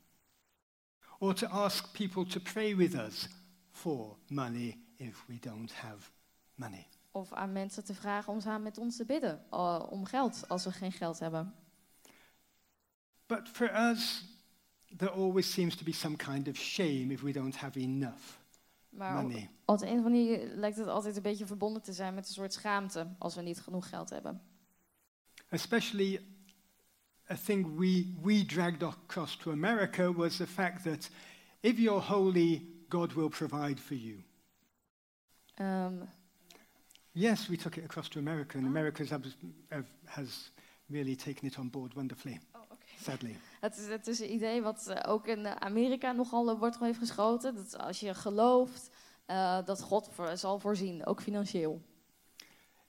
Or 1.19 1.35
to 1.35 1.47
ask 1.47 1.93
people 1.93 2.27
to 2.27 2.41
pray 2.41 2.77
with 2.77 2.95
us 2.95 3.29
for 3.71 4.17
money 4.29 4.79
if 4.97 5.25
we 5.27 5.39
don't 5.39 5.73
have 5.73 6.11
money. 6.55 6.87
Of 7.15 7.33
aan 7.33 7.53
mensen 7.53 7.85
te 7.85 7.95
vragen 7.95 8.33
om 8.33 8.41
samen 8.41 8.63
met 8.63 8.79
ons 8.79 8.97
te 8.97 9.05
bidden 9.05 9.45
eh, 9.51 9.87
om 9.91 10.05
geld 10.05 10.49
als 10.49 10.65
we 10.65 10.73
geen 10.73 10.93
geld 10.93 11.19
hebben. 11.19 11.55
But 13.27 13.49
for 13.49 13.75
us, 13.91 14.25
there 14.97 15.11
always 15.11 15.53
seems 15.53 15.77
to 15.77 15.85
be 15.85 15.93
some 15.93 16.17
kind 16.17 16.49
of 16.49 16.57
shame 16.57 17.07
if 17.13 17.21
we 17.21 17.33
don't 17.33 17.57
have 17.57 17.79
enough 17.81 18.39
Maar 18.89 19.17
op, 19.17 19.23
money. 19.23 19.51
op 19.65 19.79
de 19.79 19.87
een 19.87 19.99
of 19.99 20.05
andere 20.05 20.25
manier 20.27 20.47
lijkt 20.57 20.77
het 20.77 20.89
altijd 20.89 21.17
een 21.17 21.23
beetje 21.23 21.47
verbonden 21.47 21.83
te 21.83 21.93
zijn 21.93 22.15
met 22.15 22.29
een 22.29 22.35
soort 22.35 22.53
schaamte 22.53 23.07
als 23.19 23.35
we 23.35 23.43
niet 23.43 23.61
genoeg 23.61 23.89
geld 23.89 24.11
hebben. 24.11 24.43
Especially 25.49 26.21
a 27.31 27.37
thing 27.45 27.79
we, 27.79 28.15
we 28.23 28.45
dragged 28.47 28.83
across 28.83 29.37
to 29.37 29.51
America 29.53 30.13
was 30.13 30.37
the 30.37 30.47
fact 30.47 30.83
that 30.83 31.11
if 31.61 31.79
you're 31.79 32.01
holy, 32.01 32.67
God 32.89 33.13
will 33.13 33.29
provide 33.29 33.77
for 33.81 33.97
you. 33.97 34.25
Ehm, 35.55 35.95
Yes, 37.17 37.47
we 37.49 37.57
took 37.57 37.77
it 37.77 37.85
across 37.85 38.09
to 38.09 38.19
America, 38.19 38.57
and 38.59 38.67
Oh. 38.67 38.71
America 38.71 39.05
has, 40.05 40.51
really 40.87 41.17
taken 41.17 41.47
it 41.49 41.59
on 41.59 41.71
board 41.71 41.95
wonderfully, 41.95 42.41
sadly. 43.01 43.37
het, 43.61 43.77
is, 43.77 43.87
het 43.89 44.07
is 44.07 44.21
een 44.21 44.33
idee 44.33 44.63
wat 44.63 44.87
eh, 44.87 45.11
ook 45.13 45.27
in 45.27 45.47
eh, 45.47 45.53
Amerika 45.57 46.13
nogal 46.13 46.51
eh, 46.51 46.59
wortel 46.59 46.87
heeft 46.87 46.99
geschoten. 46.99 47.55
Dat 47.55 47.79
als 47.79 48.01
je 48.01 48.15
gelooft 48.15 48.91
eh, 49.27 49.65
dat 49.65 49.81
God 49.83 50.09
voor, 50.13 50.37
zal 50.37 50.59
voorzien, 50.59 51.07
ook 51.07 51.23
financieel. 51.23 51.83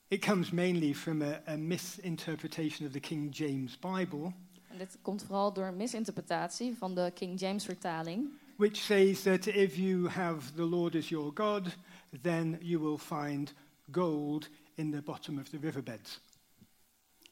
It 0.07 0.25
comes 0.25 0.51
mainly 0.51 0.93
from 0.95 1.21
a, 1.21 1.41
a 1.47 1.55
misinterpretation 1.57 2.87
of 2.87 2.93
the 2.93 2.99
King 2.99 3.35
James 3.37 3.79
Bible, 3.79 4.33
En 4.69 4.77
dit 4.77 4.97
komt 5.01 5.23
vooral 5.23 5.53
door 5.53 5.65
een 5.65 5.75
misinterpretatie 5.75 6.75
van 6.77 6.95
de 6.95 7.11
King 7.13 7.39
James 7.39 7.65
vertaling. 7.65 8.27
which 8.57 8.75
says 8.77 9.21
that 9.21 9.45
if 9.45 9.75
you 9.75 10.07
have 10.09 10.53
the 10.53 10.63
Lord 10.63 10.95
as 10.95 11.09
your 11.09 11.31
God, 11.33 11.75
then 12.21 12.57
you 12.61 12.79
will 12.83 12.97
find 12.97 13.53
gold 13.91 14.47
in 14.73 14.91
the 14.91 15.01
bottom 15.01 15.39
of 15.39 15.49
the 15.49 15.57
riverbeds. 15.57 16.19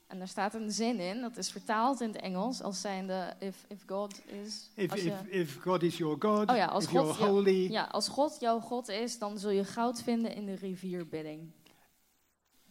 En 0.08 0.18
daar 0.18 0.28
staat 0.28 0.54
een 0.54 0.72
zin 0.72 1.00
in, 1.00 1.22
dat 1.22 1.38
is 1.38 1.52
vertaald 1.52 2.02
in 2.02 2.08
het 2.08 2.22
Engels 2.22 2.62
als 2.62 2.82
zijnde 2.82 3.36
if, 3.39 3.66
if 3.68 3.84
God 3.86 4.22
is... 4.26 4.70
If, 4.76 4.92
als 4.92 5.00
if, 5.00 5.06
je- 5.06 5.32
if 5.32 5.62
God 5.62 5.84
is 5.84 5.98
your 5.98 6.16
God, 6.20 6.50
Oh 6.50 6.56
ja, 6.56 6.66
als 6.66 6.84
if 6.84 6.89
God 6.89 7.16
you're 7.18 7.32
holy, 7.32 7.72
ja, 7.72 7.84
als 7.84 8.08
God 8.08 8.39
jouw 8.39 8.60
God 8.60 8.88
is, 8.89 9.18
dan 9.20 9.38
zul 9.38 9.50
je 9.50 9.66
goud 9.66 10.04
vinden 10.04 10.36
in 10.36 10.46
de 10.46 10.56
rivierbedding. 10.56 11.52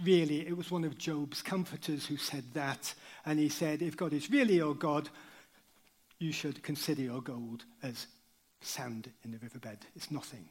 really, 0.04 0.46
it 0.46 0.56
was 0.56 0.70
one 0.70 0.84
of 0.84 0.98
Job's 0.98 1.42
comforters 1.42 2.06
who 2.06 2.16
said 2.16 2.44
that. 2.54 2.94
And 3.24 3.38
he 3.38 3.48
said, 3.48 3.82
if 3.82 3.96
God 3.96 4.12
is 4.12 4.30
really 4.30 4.56
your 4.56 4.74
God, 4.74 5.08
you 6.18 6.32
should 6.32 6.62
consider 6.62 7.02
your 7.02 7.22
gold 7.22 7.64
as 7.82 8.06
sand 8.60 9.10
in 9.24 9.32
the 9.32 9.38
riverbed. 9.38 9.78
It's 9.94 10.10
nothing. 10.10 10.48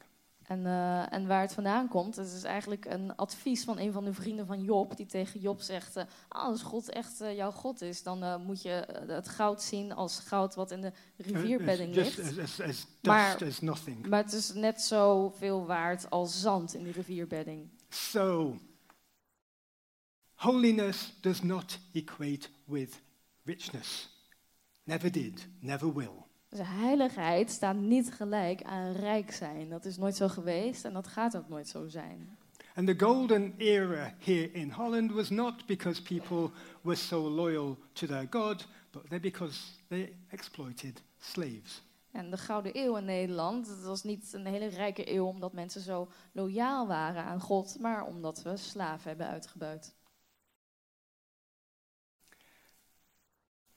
En, 0.52 0.66
eh, 0.66 1.14
en 1.14 1.28
waar 1.28 1.42
het 1.42 1.54
vandaan 1.54 1.88
komt, 1.88 2.16
het 2.16 2.28
is 2.28 2.44
eigenlijk 2.44 2.86
een 2.86 3.16
advies 3.16 3.64
van 3.64 3.78
een 3.78 3.92
van 3.92 4.06
de 4.06 4.14
vrienden 4.14 4.46
van 4.46 4.64
Job, 4.64 4.98
die 4.98 5.06
tegen 5.06 5.40
Job 5.40 5.62
zegt, 5.62 5.98
"Ah, 5.98 6.06
als 6.28 6.62
God 6.62 6.90
echt 6.90 7.22
eh, 7.22 7.36
jouw 7.36 7.52
God 7.52 7.82
is, 7.82 8.04
dan 8.04 8.42
moet 8.46 8.62
je 8.62 9.04
het 9.08 9.28
goud 9.30 9.62
zien 9.62 9.92
als 9.94 10.20
goud 10.20 10.56
wat 10.56 10.72
in 10.72 10.82
de 10.82 10.92
rivierbedding 11.18 11.90
Uh, 11.90 12.04
just 12.04 12.18
ligt. 12.18 12.38
as, 12.40 12.60
as, 12.60 12.68
as 12.68 12.86
Maar- 13.02 13.38
dust 13.38 13.52
as 13.52 13.62
nothing. 13.62 14.08
Maar 14.08 14.24
het 14.24 14.34
is 14.34 14.54
net 14.54 14.82
zoveel 14.82 15.66
waard 15.66 16.10
als 16.10 16.42
zand 16.42 16.74
in 16.74 16.84
de 16.84 16.92
rivierbedding. 16.92 17.70
So, 17.90 18.56
holiness 20.34 21.14
does 21.22 21.42
not 21.42 21.80
equate 21.94 22.48
with 22.66 23.02
richness. 23.44 24.10
Never 24.84 25.12
did, 25.12 25.48
never 25.60 25.94
will. 25.94 26.30
Dus 26.52 26.60
heiligheid 26.68 27.52
staat 27.52 27.76
niet 27.76 28.14
gelijk 28.14 28.64
aan 28.64 28.92
rijk 28.92 29.32
zijn. 29.32 29.70
Dat 29.70 29.86
is 29.86 29.98
nooit 29.98 30.16
zo 30.16 30.28
geweest 30.28 30.86
en 30.86 30.94
dat 30.94 31.08
gaat 31.08 31.38
ook 31.38 31.50
nooit 31.50 31.68
zo 31.68 31.88
zijn. 31.88 32.38
And 32.76 32.88
the 32.88 33.00
golden 33.06 33.54
era 33.58 34.14
here 34.20 34.52
in 34.52 34.72
Holland 34.72 35.12
was 35.12 35.30
not 35.30 35.66
because 35.66 36.02
people 36.02 36.50
were 36.82 36.98
so 36.98 37.30
loyal 37.30 37.78
to 37.94 38.08
their 38.08 38.28
God, 38.30 38.68
but 38.92 39.10
they- 39.10 39.20
because 39.20 39.60
they 39.88 40.18
exploited 40.28 41.04
slaves. 41.20 41.84
En 42.12 42.32
de 42.32 42.38
Gouden 42.38 42.78
Eeuw 42.78 42.96
in 42.96 43.06
Nederland, 43.06 43.68
dat 43.68 43.84
was 43.84 44.04
niet 44.04 44.34
een 44.34 44.46
hele 44.46 44.68
rijke 44.68 45.14
eeuw 45.14 45.26
omdat 45.26 45.54
mensen 45.54 45.82
zo 45.82 46.08
loyaal 46.32 46.88
waren 46.88 47.24
aan 47.24 47.40
God, 47.40 47.78
maar 47.80 48.06
omdat 48.06 48.42
we 48.42 48.58
slaven 48.58 49.08
hebben 49.10 49.28
uitgebuit. 49.28 49.96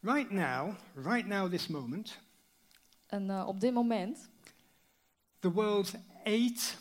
Right 0.01 0.31
now, 0.31 0.75
right 0.95 1.27
now, 1.27 1.51
this 1.51 1.67
moment, 1.69 2.19
En 3.07 3.31
eh, 3.31 3.47
op 3.47 3.61
dit 3.61 3.73
moment 3.73 4.29
the 5.38 5.53
world's 5.53 5.95
eight 6.25 6.79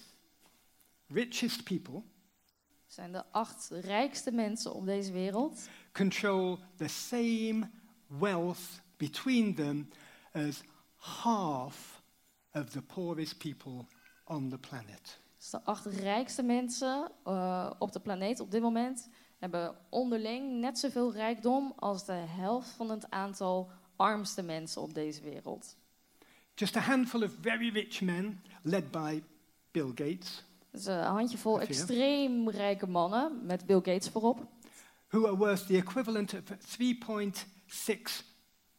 richest 1.07 1.63
people 1.63 2.01
zijn 2.87 3.11
de 3.11 3.25
acht 3.31 3.69
rijkste 3.69 4.31
mensen 4.31 4.73
op 4.73 4.85
deze 4.85 5.11
wereld 5.11 5.67
control 5.91 6.59
the 6.75 6.87
same 6.87 7.69
wealth 8.07 8.81
between 8.97 9.55
them 9.55 9.89
as 10.31 10.61
half 10.95 12.03
of 12.51 12.69
the 12.69 12.81
poorest 12.81 13.37
people 13.37 13.85
on 14.25 14.49
the 14.49 14.57
planet. 14.57 15.19
Dus 15.37 15.49
de 15.49 15.63
acht 15.63 15.85
rijkste 15.85 16.43
mensen 16.43 17.11
eh, 17.23 17.71
op 17.79 17.91
de 17.91 17.99
planeet 17.99 18.39
op 18.39 18.51
dit 18.51 18.61
moment 18.61 19.09
hebben 19.37 19.75
onderling 19.89 20.59
net 20.59 20.79
zoveel 20.79 21.13
rijkdom 21.13 21.73
als 21.75 22.05
de 22.05 22.13
helft 22.13 22.69
van 22.69 22.89
het 22.89 23.09
aantal 23.09 23.71
armste 23.95 24.41
mensen 24.41 24.81
op 24.81 24.93
deze 24.93 25.21
wereld. 25.21 25.75
Just 26.55 26.75
a 26.77 26.79
handful 26.79 27.23
of 27.23 27.31
very 27.41 27.69
rich 27.69 28.01
men, 28.01 28.41
led 28.61 28.91
by 28.91 29.23
Bill 29.71 29.91
Gates, 29.95 30.43
Dus 30.71 30.85
een 30.85 31.03
handjevol 31.03 31.61
extreem 31.61 32.49
rijke 32.49 32.87
mannen 32.87 33.45
met 33.45 33.65
Bill 33.65 33.81
Gates 33.83 34.09
voorop. 34.09 34.47
who 35.09 35.25
are 35.27 35.37
worth 35.37 35.67
the 35.67 35.77
equivalent 35.77 36.33
of 36.33 36.41
3.6 36.79 38.23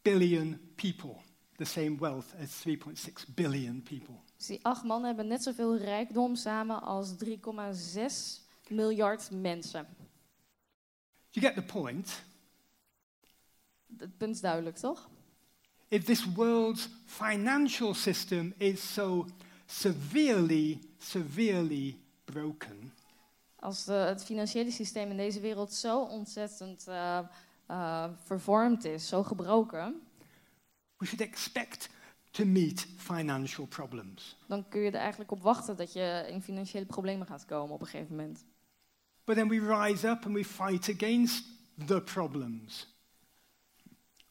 billion 0.03 0.61
people. 0.75 1.17
the 1.57 1.65
same 1.65 1.97
wealth 1.99 2.35
as 2.43 2.65
3.6 2.69 3.35
billion 3.35 3.83
people. 3.83 4.15
Dus 4.37 4.47
die 4.47 4.65
acht 4.65 4.85
mannen 4.85 5.07
hebben 5.07 5.27
net 5.27 5.43
zoveel 5.43 5.77
rijkdom 5.77 6.37
samen 6.37 6.83
als 6.83 7.15
3,6 7.25 8.43
miljard 8.69 9.31
mensen. 9.31 9.87
You 11.31 11.47
get 11.47 11.55
the 11.55 11.63
point. 11.73 12.23
Het 13.99 14.17
punt 14.17 14.35
is 14.35 14.41
duidelijk, 14.41 14.77
toch? 14.77 15.09
If 15.95 16.05
this 16.05 16.25
world's 16.25 16.89
financial 17.07 17.95
system 17.95 18.55
is 18.59 18.93
so 18.93 19.27
severely, 19.67 20.81
severely 20.99 21.97
broken, 22.25 22.93
Als 23.57 23.85
de, 23.85 23.93
het 23.93 24.25
financiële 24.25 24.71
systeem 24.71 25.11
in 25.11 25.17
deze 25.17 25.41
wereld 25.41 25.73
zo 25.73 26.01
ontzettend 26.01 26.89
eh, 26.89 27.19
eh, 27.67 28.05
vervormd 28.25 28.85
is, 28.85 29.09
zo 29.09 29.23
gebroken, 29.23 30.03
we 30.97 31.07
should 31.07 31.21
expect 31.21 31.89
to 32.31 32.45
meet 32.45 32.87
financial 32.97 33.67
problems. 33.67 34.37
dan 34.47 34.69
kun 34.69 34.81
je 34.81 34.91
er 34.91 34.95
eigenlijk 34.95 35.31
op 35.31 35.43
wachten 35.43 35.77
dat 35.77 35.93
je 35.93 36.27
in 36.31 36.43
financiële 36.43 36.87
problemen 36.87 37.27
gaat 37.27 37.45
komen 37.45 37.75
op 37.75 37.81
een 37.81 37.87
gegeven 37.87 38.17
moment. 38.17 38.45
But 39.25 39.37
then 39.37 39.49
we 39.49 39.77
rise 39.77 40.09
up 40.09 40.25
and 40.25 40.35
we 40.35 40.45
fight 40.45 40.89
against 40.89 41.45
the 41.87 42.01
problems. 42.01 42.94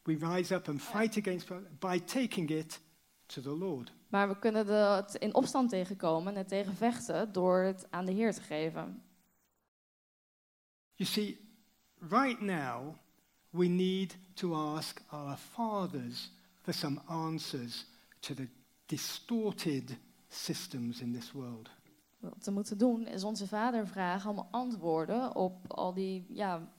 We 0.04 0.16
rise 0.16 0.56
up 0.56 0.68
and 0.68 0.82
fight 0.82 1.18
against 1.18 1.48
by 1.80 2.00
taking 2.00 2.50
it 2.50 2.82
to 3.26 3.42
the 3.42 3.58
Lord. 3.58 3.92
Maar 4.08 4.28
we 4.28 4.40
kunnen 4.40 4.68
het 4.68 5.16
in 5.16 5.34
opstand 5.34 5.70
tegenkomen 5.70 6.36
en 6.36 6.48
tegen 6.48 6.76
vechten 6.76 7.32
door 7.32 7.60
het 7.60 7.88
aan 7.90 8.06
de 8.06 8.12
Heer 8.12 8.34
te 8.34 8.42
geven. 8.42 9.04
You 10.94 11.10
see, 11.10 11.38
right 12.10 12.42
now, 12.42 12.96
we 13.50 13.68
need 13.68 14.18
to 14.34 14.54
ask 14.54 15.02
our 15.08 15.38
fathers 15.38 16.32
for 16.62 16.74
some 16.74 17.02
answers 17.06 17.86
to 18.20 18.34
the 18.34 18.48
distorted 18.86 19.98
systems 20.28 21.02
in 21.02 21.14
this 21.14 21.32
world. 21.32 21.70
Wat 22.20 22.46
we 22.46 22.52
moeten 22.52 22.78
doen 22.78 23.08
is 23.08 23.24
onze 23.24 23.48
vader 23.48 23.88
vragen 23.88 24.30
om 24.30 24.48
antwoorden 24.52 25.36
op 25.36 25.74
al 25.74 25.94
die 25.94 26.26
ja, 26.30 26.72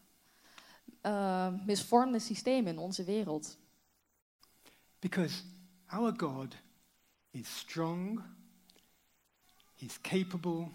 eh, 1.04 1.48
misvormde 1.64 2.18
systemen 2.18 2.72
in 2.72 2.78
onze 2.78 3.04
wereld. 3.04 3.58
Because 4.98 5.42
our 5.86 6.12
God 6.16 6.56
is 7.30 7.58
strong, 7.58 8.22
He's 9.74 10.00
capable, 10.00 10.68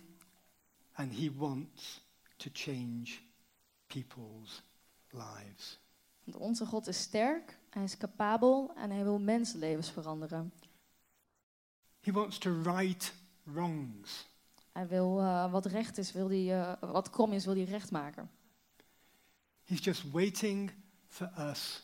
and 0.93 1.13
He 1.13 1.31
wants 1.37 2.01
to 2.37 2.49
change 2.53 3.19
people's 3.87 4.61
lives. 5.09 5.79
Want 6.23 6.37
onze 6.37 6.65
God 6.65 6.87
is 6.87 7.01
sterk, 7.01 7.59
hij 7.69 7.83
is 7.83 7.97
capabel 7.97 8.71
en 8.75 8.91
hij 8.91 9.03
wil 9.03 9.19
mensenlevens 9.19 9.91
veranderen. 9.91 10.53
He 11.99 12.11
wants 12.11 12.37
to 12.37 12.61
right 12.61 13.13
wrongs. 13.43 14.27
Hij 14.71 14.87
wil 14.87 15.19
eh, 15.19 15.51
wat 15.51 15.65
recht 15.65 15.97
is, 15.97 16.11
wil 16.11 16.27
die, 16.27 16.53
eh, 16.53 16.73
wat 16.91 17.09
krom 17.09 17.33
is, 17.33 17.45
wil 17.45 17.55
hij 17.55 17.63
recht 17.63 17.91
maken. 17.91 18.29
He's 19.69 19.81
just 19.81 20.11
waiting 20.11 20.71
for 21.07 21.31
us 21.37 21.83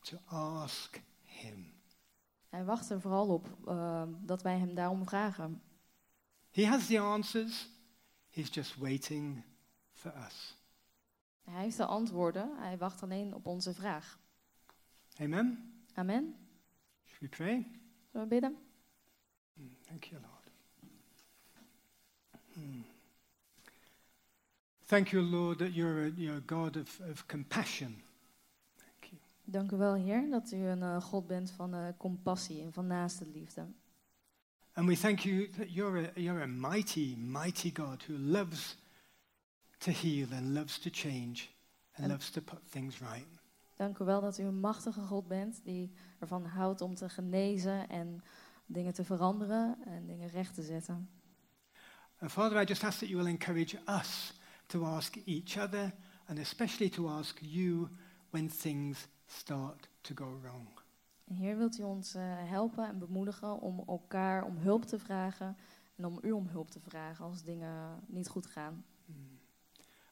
to 0.00 0.18
ask 0.26 1.00
Him. 1.22 1.72
Hij 2.48 2.64
wacht 2.64 2.90
er 2.90 3.00
vooral 3.00 3.28
op 3.28 3.68
eh, 3.68 4.02
dat 4.20 4.42
wij 4.42 4.58
hem 4.58 4.74
daarom 4.74 5.08
vragen. 5.08 5.62
He 6.50 6.66
has 6.66 6.86
the 6.86 7.00
answers, 7.00 7.68
He's 8.28 8.48
just 8.54 8.76
waiting 8.76 9.42
for 9.92 10.12
us. 10.26 10.56
Hij 11.42 11.62
heeft 11.62 11.76
de 11.76 11.86
antwoorden, 11.86 12.56
hij 12.58 12.78
wacht 12.78 13.02
alleen 13.02 13.34
op 13.34 13.46
onze 13.46 13.74
vraag. 13.74 14.18
Amen? 15.18 15.72
Amen. 15.94 16.36
Should 17.04 17.20
we 17.20 17.28
pray? 17.28 17.66
Zullen 18.10 18.28
we 18.28 18.34
bidden? 18.34 18.56
Thank 19.86 20.04
you, 20.04 20.20
Lord. 20.20 20.50
Hmm. 22.52 22.84
Thank 24.92 25.12
you, 25.12 25.22
Lord, 25.22 25.58
that 25.58 25.72
you're 25.72 26.04
a, 26.04 26.10
you're 26.16 26.36
a 26.36 26.40
God 26.46 26.76
of, 26.76 27.00
of 27.10 27.26
compassion. 27.26 28.02
Thank 28.76 29.12
you. 29.12 29.18
Dank 29.44 29.70
u 29.70 29.76
wel, 29.76 29.94
Heer, 29.94 30.30
dat 30.30 30.52
u 30.52 30.56
een 30.56 30.82
eh, 30.82 31.02
God 31.02 31.26
bent 31.26 31.50
van 31.50 31.74
eh, 31.74 31.86
compassie 31.96 32.62
en 32.62 32.72
van 32.72 32.86
naaste 32.86 33.26
liefde. 33.26 33.66
And 34.72 34.88
we 34.88 34.96
thank 34.96 35.18
you 35.18 35.50
that 35.50 35.74
you're 35.74 35.98
a, 35.98 36.20
you're 36.20 36.42
a 36.42 36.46
mighty, 36.46 37.16
mighty 37.16 37.70
God 37.74 38.04
who 38.06 38.14
loves 38.18 38.76
to 39.78 39.90
heal 39.90 40.26
and 40.32 40.54
loves 40.54 40.78
to 40.78 40.90
change 40.92 41.48
and 41.92 42.04
And- 42.04 42.08
loves 42.08 42.30
to 42.30 42.40
put 42.40 42.60
things 42.70 42.98
right. 42.98 43.40
Dank 43.76 43.98
u 43.98 44.04
wel 44.04 44.20
dat 44.20 44.38
u 44.38 44.42
een 44.42 44.60
machtige 44.60 45.00
God 45.00 45.28
bent 45.28 45.60
die 45.64 45.92
ervan 46.18 46.44
houdt 46.44 46.80
om 46.80 46.94
te 46.94 47.08
genezen 47.08 47.88
en 47.88 48.22
dingen 48.66 48.94
te 48.94 49.04
veranderen 49.04 49.76
en 49.84 50.06
dingen 50.06 50.28
recht 50.28 50.54
te 50.54 50.62
zetten. 50.62 51.08
And 52.18 52.30
Father, 52.32 52.60
I 52.62 52.64
just 52.64 52.84
ask 52.84 52.98
that 52.98 53.08
you 53.08 53.22
will 53.22 53.32
encourage 53.32 53.78
us 53.86 54.40
to 54.72 54.84
ask 54.84 55.16
each 55.26 55.58
other 55.58 55.92
and 56.26 56.38
especially 56.38 56.88
to 56.88 57.08
ask 57.08 57.38
you 57.40 57.88
when 58.30 58.48
things 58.48 59.08
start 59.26 59.88
to 60.02 60.14
go 60.14 60.38
wrong. 60.42 60.66
En 61.28 61.34
Heer, 61.34 61.56
wilt 61.56 61.78
u 61.78 61.82
ons 61.82 62.14
eh, 62.14 62.22
helpen 62.26 62.88
en 62.88 62.98
bemoedigen 62.98 63.60
om 63.60 63.82
elkaar 63.86 64.44
om 64.44 64.56
hulp 64.56 64.84
te 64.84 64.98
vragen 64.98 65.56
en 65.96 66.04
om 66.04 66.18
u 66.22 66.30
om 66.30 66.46
hulp 66.46 66.70
te 66.70 66.80
vragen 66.80 67.24
als 67.24 67.42
dingen 67.42 68.00
niet 68.06 68.28
goed 68.28 68.46
gaan. 68.46 68.84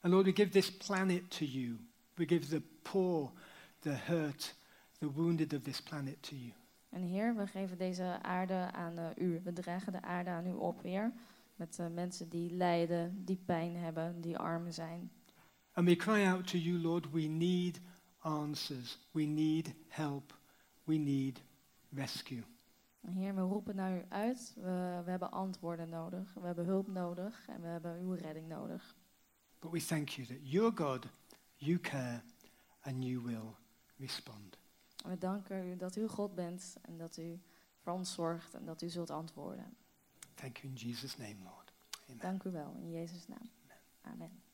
And 0.01 0.13
Lord, 0.13 0.25
we 0.25 0.33
give 0.33 0.49
this 0.49 0.77
planet 0.77 1.29
to 1.29 1.45
you. 1.45 1.77
We 2.13 2.27
give 2.27 2.47
the 2.47 2.61
poor, 2.81 3.31
the 3.79 3.89
hurt, 3.89 4.55
the 4.99 5.11
wounded 5.11 5.53
of 5.53 5.61
this 5.61 5.81
planet 5.81 6.23
to 6.23 6.35
you. 6.35 6.53
En 6.89 7.01
Heer, 7.01 7.35
we 7.35 7.47
geven 7.47 7.77
deze 7.77 8.19
aarde 8.21 8.71
aan 8.71 8.97
eh, 8.97 9.05
u. 9.17 9.41
We 9.43 9.53
dragen 9.53 9.91
de 9.91 10.01
aarde 10.01 10.29
aan 10.29 10.47
u 10.47 10.53
op, 10.53 10.81
Heer. 10.81 11.11
Met 11.61 11.79
eh, 11.79 11.87
mensen 11.87 12.29
die 12.29 12.51
lijden, 12.51 13.25
die 13.25 13.41
pijn 13.45 13.75
hebben, 13.75 14.21
die 14.21 14.37
arm 14.37 14.71
zijn. 14.71 15.11
And 15.71 15.87
we 15.87 15.95
cry 15.95 16.25
out 16.25 16.47
to 16.47 16.57
you, 16.57 16.79
Lord, 16.79 17.11
we 17.11 17.21
need 17.21 17.81
answers. 18.17 18.99
We 19.11 19.21
need 19.21 19.73
help. 19.87 20.39
We 20.83 20.95
need 20.95 21.41
rescue. 21.89 22.43
Heer, 23.07 23.35
we 23.35 23.41
roepen 23.41 23.75
naar 23.75 23.97
u 23.97 24.05
uit. 24.09 24.53
We, 24.55 25.01
we 25.05 25.09
hebben 25.09 25.31
antwoorden 25.31 25.89
nodig. 25.89 26.33
We 26.33 26.45
hebben 26.45 26.65
hulp 26.65 26.87
nodig 26.87 27.47
en 27.47 27.61
we 27.61 27.67
hebben 27.67 27.99
uw 27.99 28.13
redding 28.13 28.47
nodig. 28.47 28.95
But 29.59 29.71
we 29.71 29.85
thank 29.85 30.09
you 30.09 30.27
that 30.27 30.37
you're 30.41 30.75
God, 30.75 31.05
you 31.55 31.79
care, 31.79 32.21
and 32.79 33.03
you 33.03 33.21
will 33.21 33.55
respond. 33.97 34.57
We 35.05 35.17
danken 35.17 35.67
u 35.67 35.77
dat 35.77 35.95
u 35.95 36.07
God 36.07 36.35
bent 36.35 36.75
en 36.81 36.97
dat 36.97 37.17
u 37.17 37.41
voor 37.77 37.93
ons 37.93 38.13
zorgt 38.13 38.53
en 38.53 38.65
dat 38.65 38.81
u 38.81 38.89
zult 38.89 39.09
antwoorden. 39.09 39.75
Thank 40.41 40.63
you 40.63 40.69
in 40.69 40.75
Jesus' 40.75 41.17
name, 41.19 41.37
Lord. 41.43 41.71
Amen. 42.09 42.19
Dank 42.21 42.43
u 42.43 42.51
wel, 42.51 42.75
in 42.79 42.91
Jezus' 42.91 43.27
naam. 43.27 43.49
Amen. 44.01 44.50